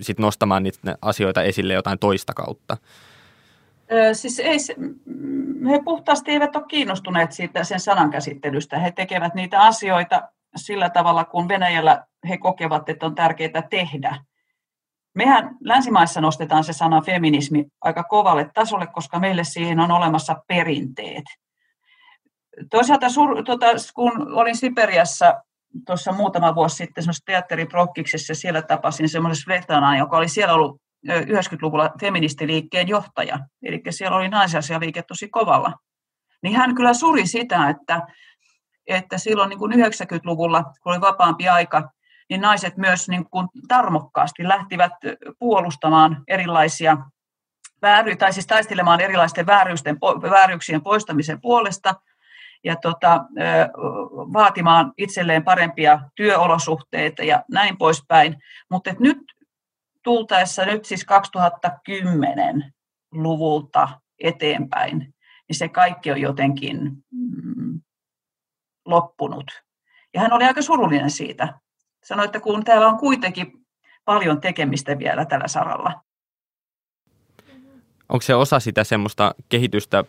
[0.00, 2.76] sitten nostamaan niitä asioita esille jotain toista kautta?
[4.12, 4.56] Siis ei,
[5.70, 8.78] he puhtaasti eivät ole kiinnostuneet siitä sen sanan käsittelystä.
[8.78, 10.22] He tekevät niitä asioita
[10.56, 14.24] sillä tavalla, kun Venäjällä he kokevat, että on tärkeää tehdä.
[15.14, 21.24] Mehän länsimaissa nostetaan se sana feminismi aika kovalle tasolle, koska meille siihen on olemassa perinteet.
[22.70, 23.06] Toisaalta
[23.44, 25.34] tuota, kun olin Siperiassa
[25.86, 31.90] tuossa muutama vuosi sitten semmoisessa teatteriprokkiksessa, siellä tapasin semmoisen Svetanan, joka oli siellä ollut 90-luvulla
[32.00, 35.72] feministiliikkeen johtaja, eli siellä oli naisasialiike tosi kovalla.
[36.42, 38.02] Niin hän kyllä suri sitä, että,
[38.86, 41.90] että silloin niin kuin 90-luvulla, kun oli vapaampi aika,
[42.30, 44.92] niin naiset myös niin kuin tarmokkaasti lähtivät
[45.38, 46.96] puolustamaan erilaisia
[47.82, 49.96] vääry, tai siis taistelemaan erilaisten vääryysten,
[50.30, 51.94] vääryyksien poistamisen puolesta
[52.64, 53.24] ja tota,
[54.32, 58.36] vaatimaan itselleen parempia työolosuhteita ja näin poispäin.
[58.70, 59.18] Mutta nyt
[60.02, 64.98] tultaessa nyt siis 2010-luvulta eteenpäin,
[65.48, 67.80] niin se kaikki on jotenkin mm,
[68.84, 69.62] loppunut.
[70.14, 71.58] Ja hän oli aika surullinen siitä.
[72.04, 73.52] Sanoi, että kun täällä on kuitenkin
[74.04, 76.00] paljon tekemistä vielä tällä saralla.
[78.08, 80.04] Onko se osa sitä semmoista kehitystä,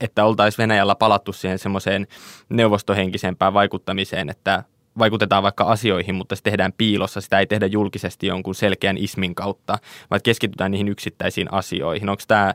[0.00, 2.06] että oltaisiin Venäjällä palattu siihen semmoiseen
[2.48, 4.64] neuvostohenkisempään vaikuttamiseen, että
[4.98, 7.20] vaikutetaan vaikka asioihin, mutta se tehdään piilossa.
[7.20, 9.78] Sitä ei tehdä julkisesti jonkun selkeän ismin kautta,
[10.10, 12.08] vaan keskitytään niihin yksittäisiin asioihin.
[12.08, 12.54] Onko tämä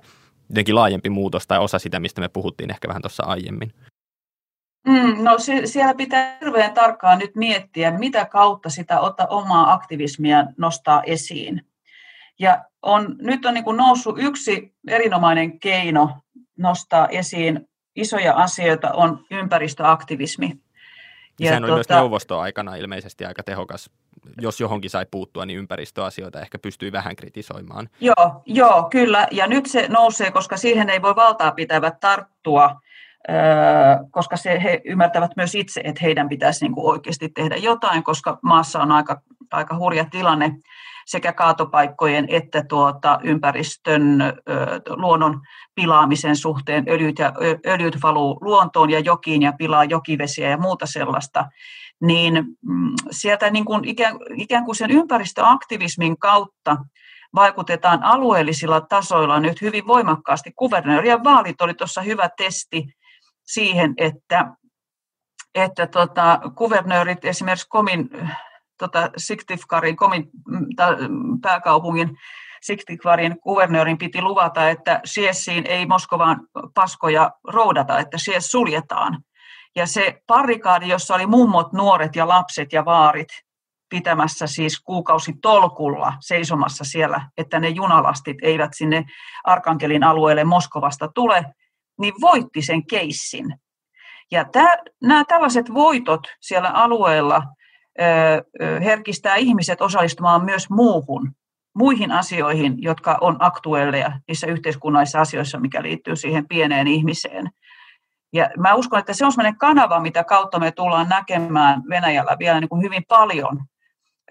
[0.50, 3.72] jotenkin laajempi muutos tai osa sitä, mistä me puhuttiin ehkä vähän tuossa aiemmin?
[4.88, 10.46] Mm, no se, siellä pitää hirveän tarkkaan nyt miettiä, mitä kautta sitä ottaa omaa aktivismia
[10.58, 11.66] nostaa esiin.
[12.40, 16.10] Ja on, nyt on niin kuin noussut yksi erinomainen keino
[16.58, 20.52] nostaa esiin isoja asioita, on ympäristöaktivismi.
[21.40, 23.90] Ja Sehän oli tuota, myös neuvostoaikana ilmeisesti aika tehokas.
[24.42, 27.90] Jos johonkin sai puuttua, niin ympäristöasioita ehkä pystyi vähän kritisoimaan.
[28.00, 29.28] Joo, joo, kyllä.
[29.32, 32.82] Ja nyt se nousee, koska siihen ei voi valtaa pitävät tarttua,
[34.12, 38.40] koska se, he ymmärtävät myös itse, että heidän pitäisi niin kuin oikeasti tehdä jotain, koska
[38.42, 40.52] maassa on aika, aika hurja tilanne
[41.06, 44.24] sekä kaatopaikkojen että tuota ympäristön
[44.90, 45.42] luonnon
[45.76, 46.86] pilaamisen suhteen.
[46.90, 47.34] Öljyt, ja,
[47.68, 51.46] öljyt valuu luontoon ja jokiin ja pilaa jokivesiä ja muuta sellaista.
[52.02, 56.78] Niin mm, sieltä niin kuin ikään, ikään kuin sen ympäristöaktivismin kautta
[57.36, 60.52] vaikutetaan alueellisilla tasoilla nyt hyvin voimakkaasti.
[60.56, 62.86] Kuvernöörien vaalit oli tuossa hyvä testi
[63.44, 64.48] siihen, että,
[65.56, 68.10] että tota, kuvernöörit esimerkiksi Komin
[68.78, 70.30] tota, Siktifkarin, komin,
[71.42, 72.18] pääkaupungin
[72.62, 79.24] Siktifkarin kuvernöörin piti luvata, että Siessiin ei Moskovaan paskoja roudata, että Sies suljetaan.
[79.76, 83.28] Ja se parikaadi, jossa oli mummot, nuoret ja lapset ja vaarit
[83.90, 89.06] pitämässä siis kuukausi tolkulla seisomassa siellä, että ne junalastit eivät sinne
[89.44, 91.46] Arkankelin alueelle Moskovasta tule,
[92.00, 93.60] niin voitti sen keissin.
[94.32, 97.44] Ja tämä, nämä tällaiset voitot siellä alueella
[98.84, 101.32] herkistää ihmiset osallistumaan myös muuhun,
[101.76, 107.50] muihin asioihin, jotka on aktuelleja niissä yhteiskunnallisissa asioissa, mikä liittyy siihen pieneen ihmiseen.
[108.34, 112.60] Ja mä uskon, että se on sellainen kanava, mitä kautta me tullaan näkemään Venäjällä vielä
[112.60, 113.66] niin kuin hyvin paljon,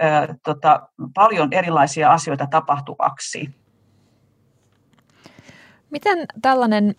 [0.00, 3.55] ää, tota, paljon erilaisia asioita tapahtuvaksi.
[5.90, 6.94] Miten tällainen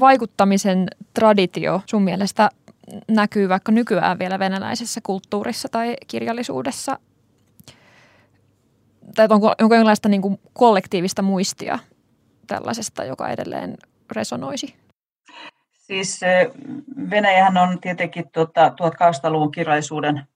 [0.00, 2.50] vaikuttamisen traditio sun mielestä
[3.08, 6.98] näkyy vaikka nykyään vielä venäläisessä kulttuurissa tai kirjallisuudessa?
[9.14, 11.78] Tai onko, onko jonkinlaista niin kuin kollektiivista muistia
[12.46, 13.76] tällaisesta, joka edelleen
[14.12, 14.74] resonoisi?
[15.72, 16.20] Siis
[17.10, 20.26] Venäjähän on tietenkin tuota, 1800-luvun kirjallisuuden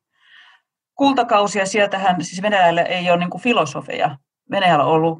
[0.95, 4.17] kultakausi ja sieltähän siis Venäjällä ei ole niin kuin filosofeja.
[4.51, 5.19] Venäjällä on ollut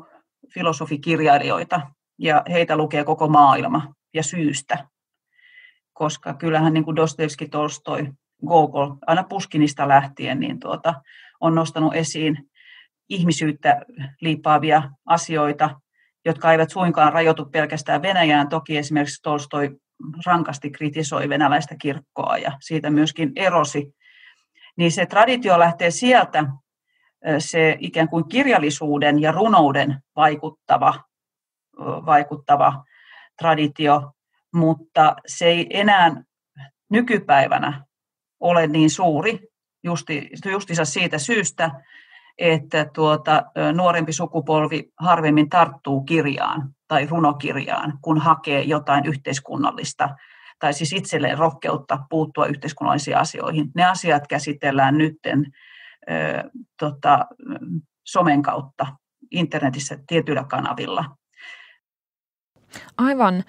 [0.55, 1.81] filosofikirjailijoita
[2.19, 4.89] ja heitä lukee koko maailma ja syystä.
[6.01, 8.13] Koska kyllähän niin kuin Dostoevski, Tolstoi,
[8.47, 10.95] Gogol, aina Puskinista lähtien, niin tuota,
[11.41, 12.51] on nostanut esiin
[13.09, 13.81] ihmisyyttä
[14.21, 15.81] liippaavia asioita,
[16.25, 18.49] jotka eivät suinkaan rajoitu pelkästään Venäjään.
[18.49, 19.77] Toki esimerkiksi Tolstoi
[20.27, 23.95] rankasti kritisoi venäläistä kirkkoa ja siitä myöskin erosi.
[24.77, 26.45] Niin se traditio lähtee sieltä,
[27.39, 30.95] se ikään kuin kirjallisuuden ja runouden vaikuttava,
[32.07, 32.85] vaikuttava
[33.39, 34.13] traditio,
[34.55, 36.23] mutta se ei enää
[36.91, 37.85] nykypäivänä
[38.41, 39.39] ole niin suuri
[39.85, 41.71] justi, justiinsa siitä syystä,
[42.39, 50.09] että tuota, nuorempi sukupolvi harvemmin tarttuu kirjaan tai runokirjaan, kun hakee jotain yhteiskunnallista
[50.59, 53.71] tai siis itselleen rohkeutta puuttua yhteiskunnallisiin asioihin.
[53.75, 55.47] Ne asiat käsitellään nytten
[56.11, 57.27] ö, tota,
[58.05, 58.87] somen kautta
[59.31, 61.05] internetissä tietyillä kanavilla.
[62.99, 63.45] Aivan.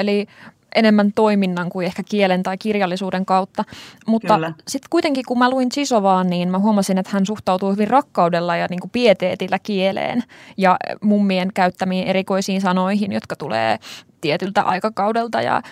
[0.00, 0.26] Eli
[0.74, 3.64] enemmän toiminnan kuin ehkä kielen tai kirjallisuuden kautta.
[4.06, 8.56] Mutta sitten kuitenkin kun mä luin Chisovaan, niin mä huomasin, että hän suhtautuu hyvin rakkaudella
[8.56, 10.22] ja niin kuin pieteetillä kieleen
[10.56, 13.78] ja mummien käyttämiin erikoisiin sanoihin, jotka tulee
[14.20, 15.62] tietyltä aikakaudelta ja,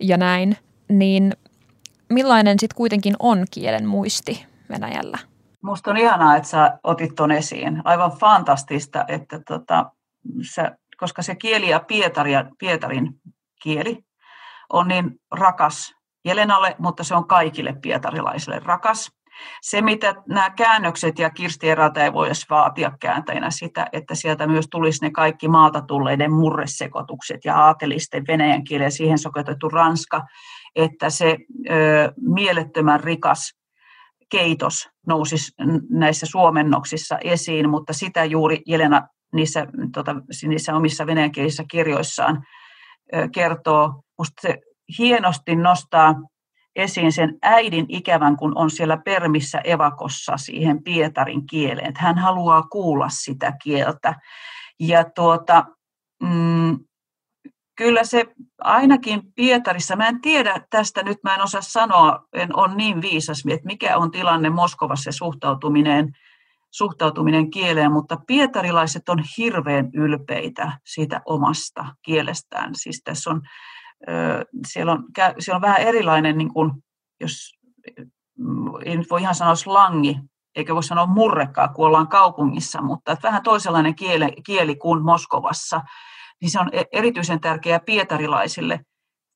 [0.00, 0.56] ja näin.
[0.88, 1.32] Niin
[2.08, 5.18] millainen sitten kuitenkin on kielen muisti Venäjällä?
[5.62, 7.82] Musta on ihanaa, että sä otit ton esiin.
[7.84, 9.92] Aivan fantastista, että tota,
[10.54, 13.14] sä, koska se kieli ja Pietari ja Pietarin
[13.62, 13.98] kieli
[14.72, 19.10] on niin rakas Jelenalle, mutta se on kaikille pietarilaisille rakas.
[19.62, 24.46] Se, mitä nämä käännökset ja Kirsti Erältä ei voi edes vaatia kääntäjänä sitä, että sieltä
[24.46, 30.26] myös tulisi ne kaikki maalta tulleiden murresekotukset ja aatelisten venäjän kielen siihen soketettu ranska,
[30.76, 31.36] että se
[31.70, 33.54] ö, mielettömän rikas
[34.30, 35.52] keitos nousisi
[35.90, 40.14] näissä suomennoksissa esiin, mutta sitä juuri Jelena niissä, tota,
[40.46, 42.46] niissä omissa venäjänkielisissä kirjoissaan
[43.32, 44.02] kertoo.
[44.18, 44.58] Musta se
[44.98, 46.14] hienosti nostaa
[46.76, 51.92] esiin sen äidin ikävän, kun on siellä permissä evakossa siihen Pietarin kieleen.
[51.96, 54.14] Hän haluaa kuulla sitä kieltä.
[54.80, 55.64] Ja tuota,
[56.22, 56.78] mm,
[57.76, 58.24] kyllä se
[58.58, 63.42] ainakin Pietarissa, mä en tiedä tästä nyt, mä en osaa sanoa, en ole niin viisas,
[63.50, 66.12] että mikä on tilanne Moskovassa suhtautuminen
[66.70, 72.74] suhtautuminen kieleen, mutta pietarilaiset on hirveän ylpeitä siitä omasta kielestään.
[72.74, 73.42] Siis tässä on,
[74.66, 75.04] siellä, on,
[75.38, 76.72] siellä on vähän erilainen, niin kuin,
[77.20, 77.58] jos
[78.84, 80.18] ei nyt voi ihan sanoa slangi,
[80.56, 85.80] eikä voi sanoa murrekkaa, kun ollaan kaupungissa, mutta että vähän toisenlainen kieli, kieli kuin Moskovassa,
[86.40, 88.80] niin se on e-, erityisen tärkeää pietarilaisille.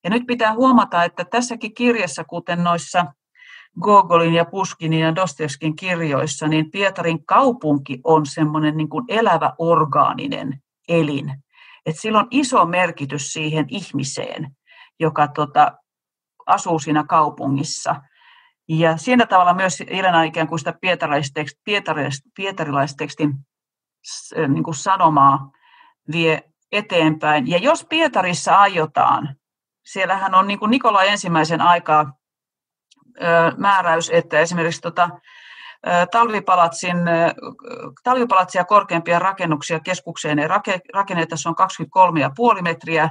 [0.05, 3.07] Ja nyt pitää huomata, että tässäkin kirjassa, kuten noissa
[3.80, 10.62] Gogolin ja Puskinin ja Dostoevskin kirjoissa, niin Pietarin kaupunki on semmoinen niin kuin elävä orgaaninen
[10.88, 11.42] elin.
[11.87, 14.56] Et sillä on iso merkitys siihen ihmiseen,
[15.00, 15.72] joka tota,
[16.46, 18.02] asuu siinä kaupungissa.
[18.68, 20.74] Ja siinä tavalla myös Ilena ikään kuin sitä
[22.35, 23.35] pietarilaistekstin
[24.48, 25.50] niin kuin sanomaa
[26.12, 27.50] vie eteenpäin.
[27.50, 29.37] Ja jos Pietarissa aiotaan,
[29.87, 32.12] siellähän on niin kuin Nikolai ensimmäisen aikaa
[33.57, 35.09] määräys, että esimerkiksi tota,
[36.11, 36.96] talvipalatsin,
[38.05, 40.48] talvipalatsia korkeampia rakennuksia keskukseen ei
[40.94, 41.55] rakenneta, se on
[42.57, 43.11] 23,5 metriä.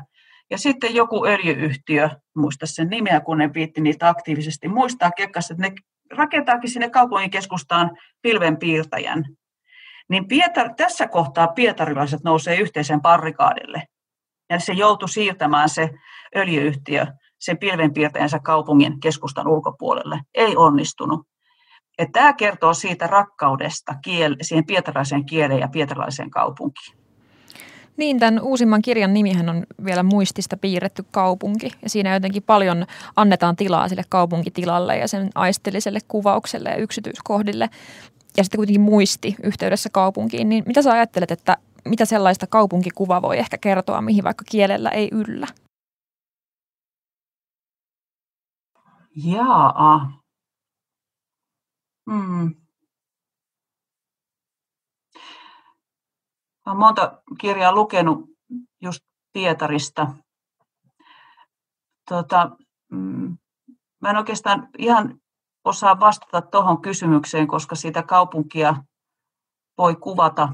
[0.50, 5.64] Ja sitten joku öljyyhtiö, muista sen nimeä, kun ne viitti niitä aktiivisesti muistaa, kekkas, että
[5.64, 5.72] ne
[6.12, 9.26] rakentaakin sinne kaupungin keskustaan pilvenpiirtäjän.
[10.10, 13.84] Niin Pietar, tässä kohtaa pietarilaiset nousee yhteisen parrikaadille.
[14.50, 15.90] Ja se joutui siirtämään se
[16.36, 17.06] öljyyhtiö
[17.41, 20.21] sen pilvenpiirteensä kaupungin keskustan ulkopuolelle.
[20.34, 21.21] Ei onnistunut.
[21.97, 26.97] Että tämä kertoo siitä rakkaudesta kiel, siihen pietaraiseen kieleen ja pietaraiseen kaupunkiin.
[27.97, 31.71] Niin, tämän uusimman kirjan nimihän on vielä muistista piirretty kaupunki.
[31.84, 37.69] Ja siinä jotenkin paljon annetaan tilaa sille kaupunkitilalle ja sen aisteelliselle kuvaukselle ja yksityiskohdille.
[38.38, 40.50] Ja sitten kuitenkin muisti yhteydessä kaupunkiin.
[40.50, 45.10] Niin mitä sä ajattelet, että mitä sellaista kaupunkikuva voi ehkä kertoa, mihin vaikka kielellä ei
[45.12, 45.48] yllä?
[49.16, 50.12] Jaa.
[52.12, 52.56] Hmm.
[56.66, 58.30] Olen monta kirjaa lukenut
[58.82, 59.04] just
[59.34, 60.08] Pietarista.
[62.10, 62.58] Tota,
[62.92, 63.38] mm,
[64.02, 65.22] mä en oikeastaan ihan
[65.66, 68.84] osaa vastata tuohon kysymykseen, koska sitä kaupunkia
[69.78, 70.54] voi kuvata,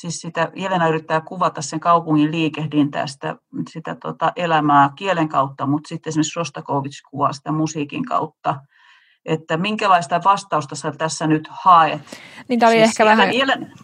[0.00, 3.36] siis sitä Jelena yrittää kuvata sen kaupungin liikehdintää, sitä,
[3.70, 8.56] sitä tota elämää kielen kautta, mutta sitten esimerkiksi Sostakovich kuvaa sitä musiikin kautta
[9.26, 12.00] että minkälaista vastausta sä tässä nyt haet.
[12.48, 13.34] Niin tämä oli siis ehkä Jelena, vähän...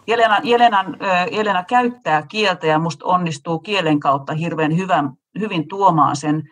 [0.06, 0.84] Jelena, Jelena,
[1.32, 6.42] Jelena käyttää kieltä ja musta onnistuu kielen kautta hirveän hyvän, hyvin tuomaan sen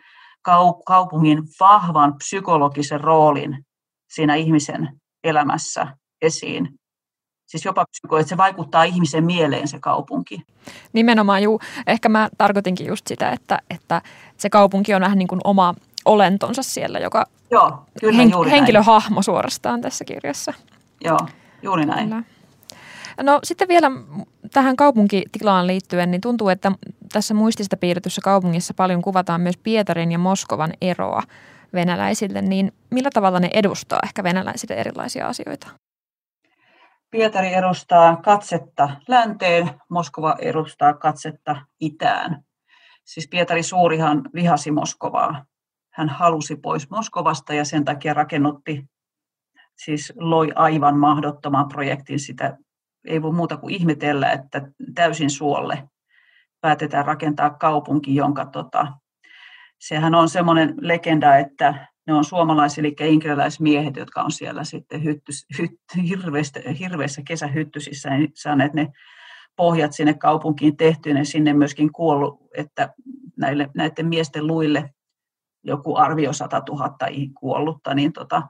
[0.85, 3.65] kaupungin vahvan psykologisen roolin
[4.13, 4.89] siinä ihmisen
[5.23, 5.87] elämässä
[6.21, 6.69] esiin.
[7.51, 10.41] Siis jopa psyko, että se vaikuttaa ihmisen mieleen se kaupunki.
[10.93, 11.59] Nimenomaan, juu.
[11.87, 14.01] Ehkä mä tarkoitinkin just sitä, että, että
[14.37, 15.73] se kaupunki on vähän niin kuin oma
[16.05, 19.23] olentonsa siellä, joka Joo, kyllä hen, juuri henkilöhahmo näin.
[19.23, 20.53] suorastaan tässä kirjassa.
[21.03, 21.19] Joo,
[21.61, 22.09] juuri näin.
[22.09, 22.23] Kyllä.
[23.23, 23.91] No sitten vielä
[24.53, 26.71] tähän kaupunkitilaan liittyen, niin tuntuu, että
[27.11, 31.23] tässä muistista piirretyssä kaupungissa paljon kuvataan myös Pietarin ja Moskovan eroa
[31.73, 35.67] venäläisille, niin millä tavalla ne edustaa ehkä venäläisille erilaisia asioita?
[37.11, 42.43] Pietari edustaa katsetta länteen, Moskova edustaa katsetta itään.
[43.05, 45.45] Siis Pietari Suurihan vihasi Moskovaa
[45.93, 48.85] hän halusi pois Moskovasta ja sen takia rakennutti,
[49.77, 52.19] siis loi aivan mahdottoman projektin.
[52.19, 52.57] Sitä
[53.07, 54.61] ei voi muuta kuin ihmetellä, että
[54.95, 55.89] täysin suolle
[56.61, 58.87] päätetään rakentaa kaupunki, jonka tota,
[59.79, 65.45] sehän on semmoinen legenda, että ne on suomalais- eli inkeriläismiehet, jotka on siellä sitten hyttys,
[65.57, 65.71] hyt,
[66.07, 68.87] hirveistä, hirveissä kesähyttysissä niin saaneet ne
[69.55, 72.93] pohjat sinne kaupunkiin tehtyä ja sinne myöskin kuollut, että
[73.37, 74.93] näille, näiden miesten luille
[75.63, 76.95] joku arvio 100 000
[77.39, 78.41] kuollutta, niin tota,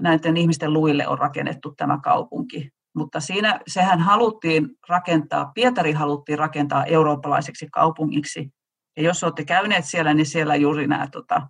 [0.00, 2.70] näiden ihmisten luille on rakennettu tämä kaupunki.
[2.94, 8.50] Mutta siinä, sehän haluttiin rakentaa, Pietari haluttiin rakentaa eurooppalaiseksi kaupungiksi.
[8.96, 11.48] Ja jos olette käyneet siellä, niin siellä juuri nämä tota,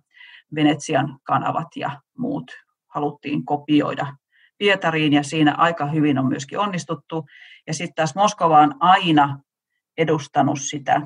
[0.55, 2.51] Venetsian kanavat ja muut
[2.87, 4.15] haluttiin kopioida
[4.57, 7.25] Pietariin, ja siinä aika hyvin on myöskin onnistuttu.
[7.67, 9.39] Ja sitten taas Moskova on aina
[9.97, 11.01] edustanut sitä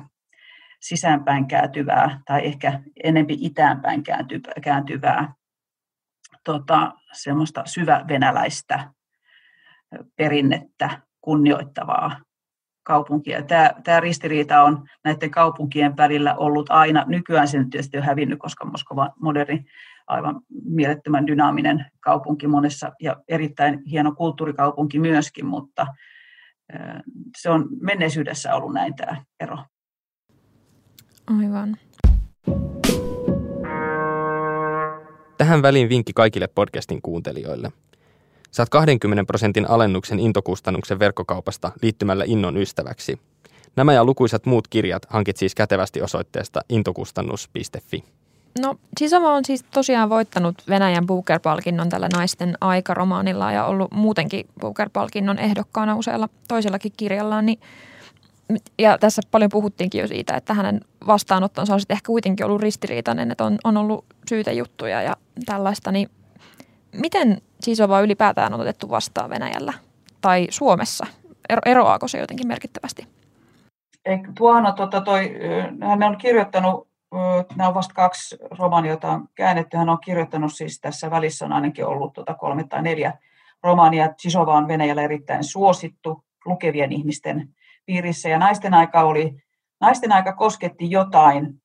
[0.80, 4.02] sisäänpäin kääntyvää tai ehkä enempi itäänpäin
[4.62, 5.34] kääntyvää
[6.44, 8.90] tota, semmoista syvävenäläistä
[10.16, 12.20] perinnettä kunnioittavaa
[12.84, 13.42] kaupunkia.
[13.42, 17.04] Tämä, tämä ristiriita on näiden kaupunkien välillä ollut aina.
[17.08, 19.64] Nykyään se nyt tietysti on hävinnyt, koska Moskova on moderni,
[20.06, 25.86] aivan mielettömän dynaaminen kaupunki monessa ja erittäin hieno kulttuurikaupunki myöskin, mutta
[27.38, 29.58] se on menneisyydessä ollut näin tämä ero.
[31.40, 31.76] Aivan.
[35.38, 37.72] Tähän väliin vinkki kaikille podcastin kuuntelijoille.
[38.54, 43.20] Saat 20 prosentin alennuksen intokustannuksen verkkokaupasta liittymällä Innon ystäväksi.
[43.76, 48.04] Nämä ja lukuisat muut kirjat hankit siis kätevästi osoitteesta intokustannus.fi.
[48.60, 55.38] No Sisoma on siis tosiaan voittanut Venäjän Booker-palkinnon tällä naisten aikaromaanilla ja ollut muutenkin Booker-palkinnon
[55.38, 57.58] ehdokkaana usealla toisellakin kirjallaan, niin
[58.78, 63.30] ja tässä paljon puhuttiinkin jo siitä, että hänen vastaanottonsa on sitten ehkä kuitenkin ollut ristiriitainen,
[63.30, 66.10] että on, on ollut syytejuttuja ja tällaista, niin
[67.00, 69.72] miten Sisova ylipäätään on otettu vastaan Venäjällä
[70.20, 71.06] tai Suomessa?
[71.66, 73.06] Eroaako se jotenkin merkittävästi?
[74.34, 75.34] Tuohon, tuota, toi,
[75.88, 76.88] hän on kirjoittanut,
[77.56, 79.76] nämä on vasta kaksi romaania, joita on käännetty.
[79.76, 83.12] Hän on kirjoittanut siis tässä välissä on ainakin ollut tuota kolme tai neljä
[83.62, 84.14] romaania.
[84.18, 87.48] Sisova on Venäjällä erittäin suosittu lukevien ihmisten
[87.86, 89.36] piirissä ja naisten aika oli,
[89.80, 91.62] naisten aika kosketti jotain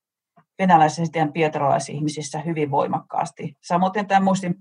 [0.60, 3.54] venäläisissä ja pietaralaisihmisissä hyvin voimakkaasti.
[3.64, 4.56] Samoin tämä muistin,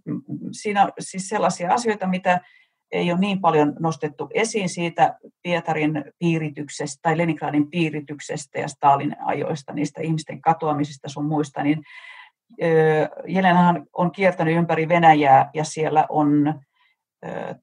[0.52, 2.40] siinä on siis sellaisia asioita, mitä
[2.92, 9.72] ei ole niin paljon nostettu esiin siitä Pietarin piirityksestä tai Leningradin piirityksestä ja Stalin ajoista,
[9.72, 11.82] niistä ihmisten katoamisista sun muista, niin
[13.26, 16.60] Jelenahan on kiertänyt ympäri Venäjää ja siellä on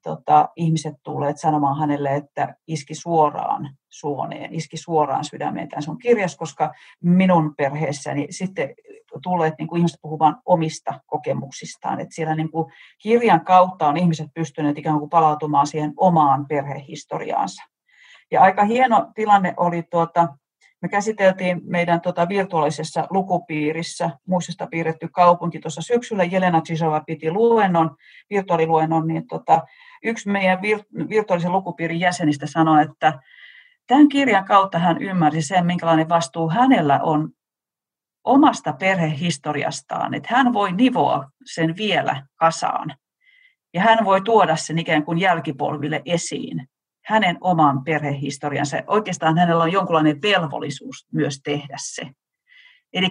[0.02, 5.68] tota, ihmiset tulleet sanomaan hänelle, että iski suoraan suoneen, iski suoraan sydämeen.
[5.68, 8.74] Tämä on kirjas, koska minun perheessäni sitten
[9.22, 12.00] tulleet niin kuin ihmiset puhumaan omista kokemuksistaan.
[12.00, 17.62] Että siellä niin kuin kirjan kautta on ihmiset pystyneet ikään kuin palautumaan siihen omaan perhehistoriaansa.
[18.30, 20.28] Ja aika hieno tilanne oli tuota,
[20.86, 26.24] me käsiteltiin meidän tota virtuaalisessa lukupiirissä muistista piirretty kaupunki tuossa syksyllä.
[26.24, 27.96] Jelena Cisova piti luennon,
[28.30, 29.62] virtuaaliluennon, niin tota,
[30.04, 33.20] yksi meidän vir- virtuaalisen lukupiirin jäsenistä sanoi, että
[33.86, 37.30] tämän kirjan kautta hän ymmärsi sen, minkälainen vastuu hänellä on
[38.24, 42.94] omasta perhehistoriastaan, että hän voi nivoa sen vielä kasaan
[43.74, 46.68] ja hän voi tuoda sen ikään kuin jälkipolville esiin
[47.06, 48.76] hänen oman perhehistoriansa.
[48.86, 52.10] Oikeastaan hänellä on jonkunlainen velvollisuus myös tehdä se.
[52.92, 53.08] Eli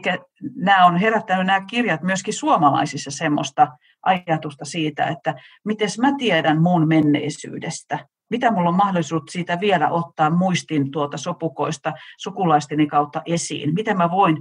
[0.55, 3.67] nämä on herättänyt nämä kirjat myöskin suomalaisissa semmoista
[4.05, 5.35] ajatusta siitä, että
[5.65, 11.93] miten mä tiedän mun menneisyydestä, mitä mulla on mahdollisuus siitä vielä ottaa muistin tuolta sopukoista
[12.17, 14.37] sukulaisteni kautta esiin, miten mä voin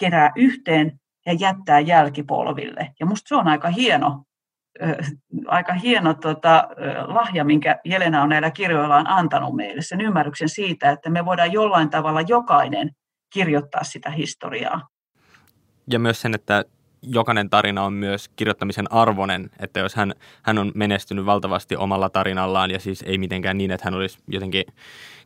[0.00, 2.92] kerää yhteen ja jättää jälkipolville.
[3.00, 4.24] Ja musta se on aika hieno,
[5.46, 6.68] aika hieno tota,
[7.06, 11.90] lahja, minkä Jelena on näillä kirjoillaan antanut meille, sen ymmärryksen siitä, että me voidaan jollain
[11.90, 12.90] tavalla jokainen
[13.32, 14.88] kirjoittaa sitä historiaa.
[15.90, 16.64] Ja myös sen, että
[17.02, 22.70] jokainen tarina on myös kirjoittamisen arvoinen, että jos hän, hän on menestynyt valtavasti omalla tarinallaan
[22.70, 24.64] ja siis ei mitenkään niin, että hän olisi jotenkin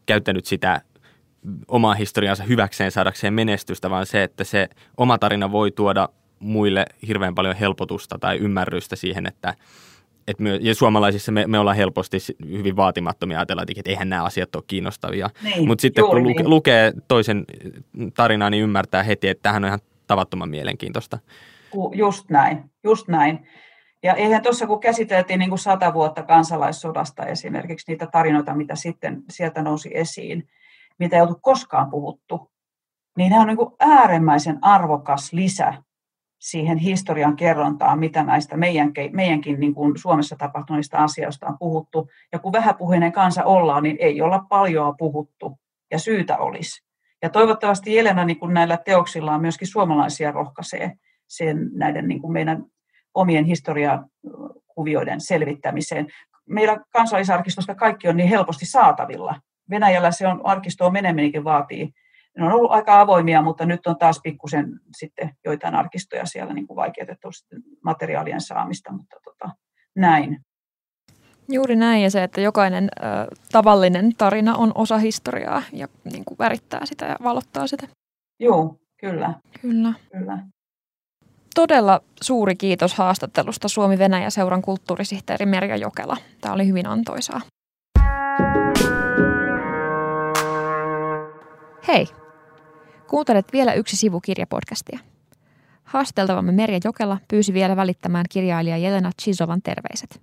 [0.07, 0.81] käyttänyt sitä
[1.69, 6.09] omaa historiansa hyväkseen saadakseen menestystä, vaan se, että se oma tarina voi tuoda
[6.41, 9.55] muille hirveän paljon helpotusta tai ymmärrystä siihen, että,
[10.29, 12.19] että me, ja suomalaisissa me, me ollaan helposti
[12.49, 15.31] hyvin vaatimattomia ajatella, että eihän nämä asiat ole kiinnostavia.
[15.43, 16.51] Niin, Mutta sitten kun luke, niin.
[16.51, 17.45] lukee toisen
[18.15, 21.19] tarinaa, niin ymmärtää heti, että tämähän on ihan tavattoman mielenkiintoista.
[21.93, 23.49] Just näin, just näin.
[24.03, 29.23] Ja eihän tuossa, kun käsiteltiin niin kuin sata vuotta kansalaissodasta esimerkiksi niitä tarinoita, mitä sitten
[29.31, 30.49] sieltä nousi esiin,
[30.99, 32.51] mitä ei oltu koskaan puhuttu,
[33.17, 35.75] niin nämä on niin kuin äärimmäisen arvokas lisä
[36.39, 42.09] siihen historian kerrontaan, mitä näistä meidänkin, meidänkin niin kuin Suomessa tapahtuneista asioista on puhuttu.
[42.33, 45.59] Ja kun vähäpuheinen kansa ollaan, niin ei olla paljon puhuttu,
[45.91, 46.87] ja syytä olisi.
[47.23, 50.93] Ja toivottavasti Jelena niin kuin näillä teoksillaan myöskin suomalaisia rohkaisee
[51.27, 52.65] sen, näiden niin kuin meidän
[53.15, 56.07] omien historiakuvioiden selvittämiseen.
[56.49, 59.41] Meillä kansallisarkistosta kaikki on niin helposti saatavilla.
[59.71, 61.93] Venäjällä se on, arkistoon meneminenkin vaatii.
[62.37, 66.67] Ne on ollut aika avoimia, mutta nyt on taas pikkusen sitten joitain arkistoja siellä niin
[66.67, 67.29] kuin vaikeutettu
[67.85, 69.51] materiaalien saamista, mutta tota,
[69.97, 70.41] näin.
[71.49, 73.03] Juuri näin, ja se, että jokainen ö,
[73.53, 77.89] tavallinen tarina on osa historiaa ja niin kuin värittää sitä ja valottaa sitä.
[78.41, 79.35] Joo, kyllä.
[79.61, 79.93] Kyllä.
[80.13, 80.39] kyllä
[81.57, 86.17] todella suuri kiitos haastattelusta Suomi-Venäjä-seuran kulttuurisihteeri Merja Jokela.
[86.41, 87.41] Tämä oli hyvin antoisaa.
[91.89, 92.07] Hei!
[93.09, 94.99] Kuuntelet vielä yksi sivu kirjapodcastia.
[95.85, 100.21] Haasteltavamme Merja Jokela pyysi vielä välittämään kirjailija Jelena Chisovan terveiset.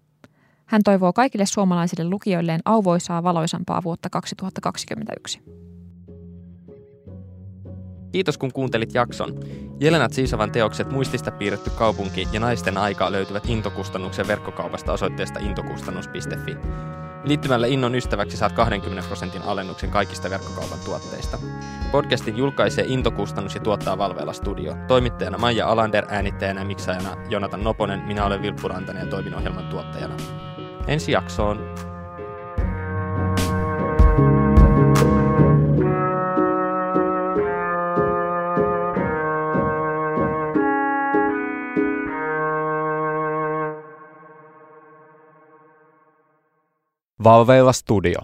[0.65, 5.39] Hän toivoo kaikille suomalaisille lukijoilleen auvoisaa valoisampaa vuotta 2021.
[8.11, 9.39] Kiitos kun kuuntelit jakson.
[9.79, 16.55] Jelena Tsiisavan teokset Muistista piirretty kaupunki ja Naisten aika löytyvät Intokustannuksen verkkokaupasta osoitteesta intokustannus.fi.
[17.23, 21.37] Liittymällä Innon ystäväksi saat 20 prosentin alennuksen kaikista verkkokaupan tuotteista.
[21.91, 24.75] Podcastin julkaisee Intokustannus ja tuottaa Valveella Studio.
[24.87, 29.67] Toimittajana Maija Alander, äänittäjänä ja miksaajana Jonatan Noponen, minä olen Vilppu Rantanen ja toimin ohjelman
[29.69, 30.15] tuottajana.
[30.87, 31.92] Ensi jaksoon.
[47.23, 48.19] Valveilla Studio.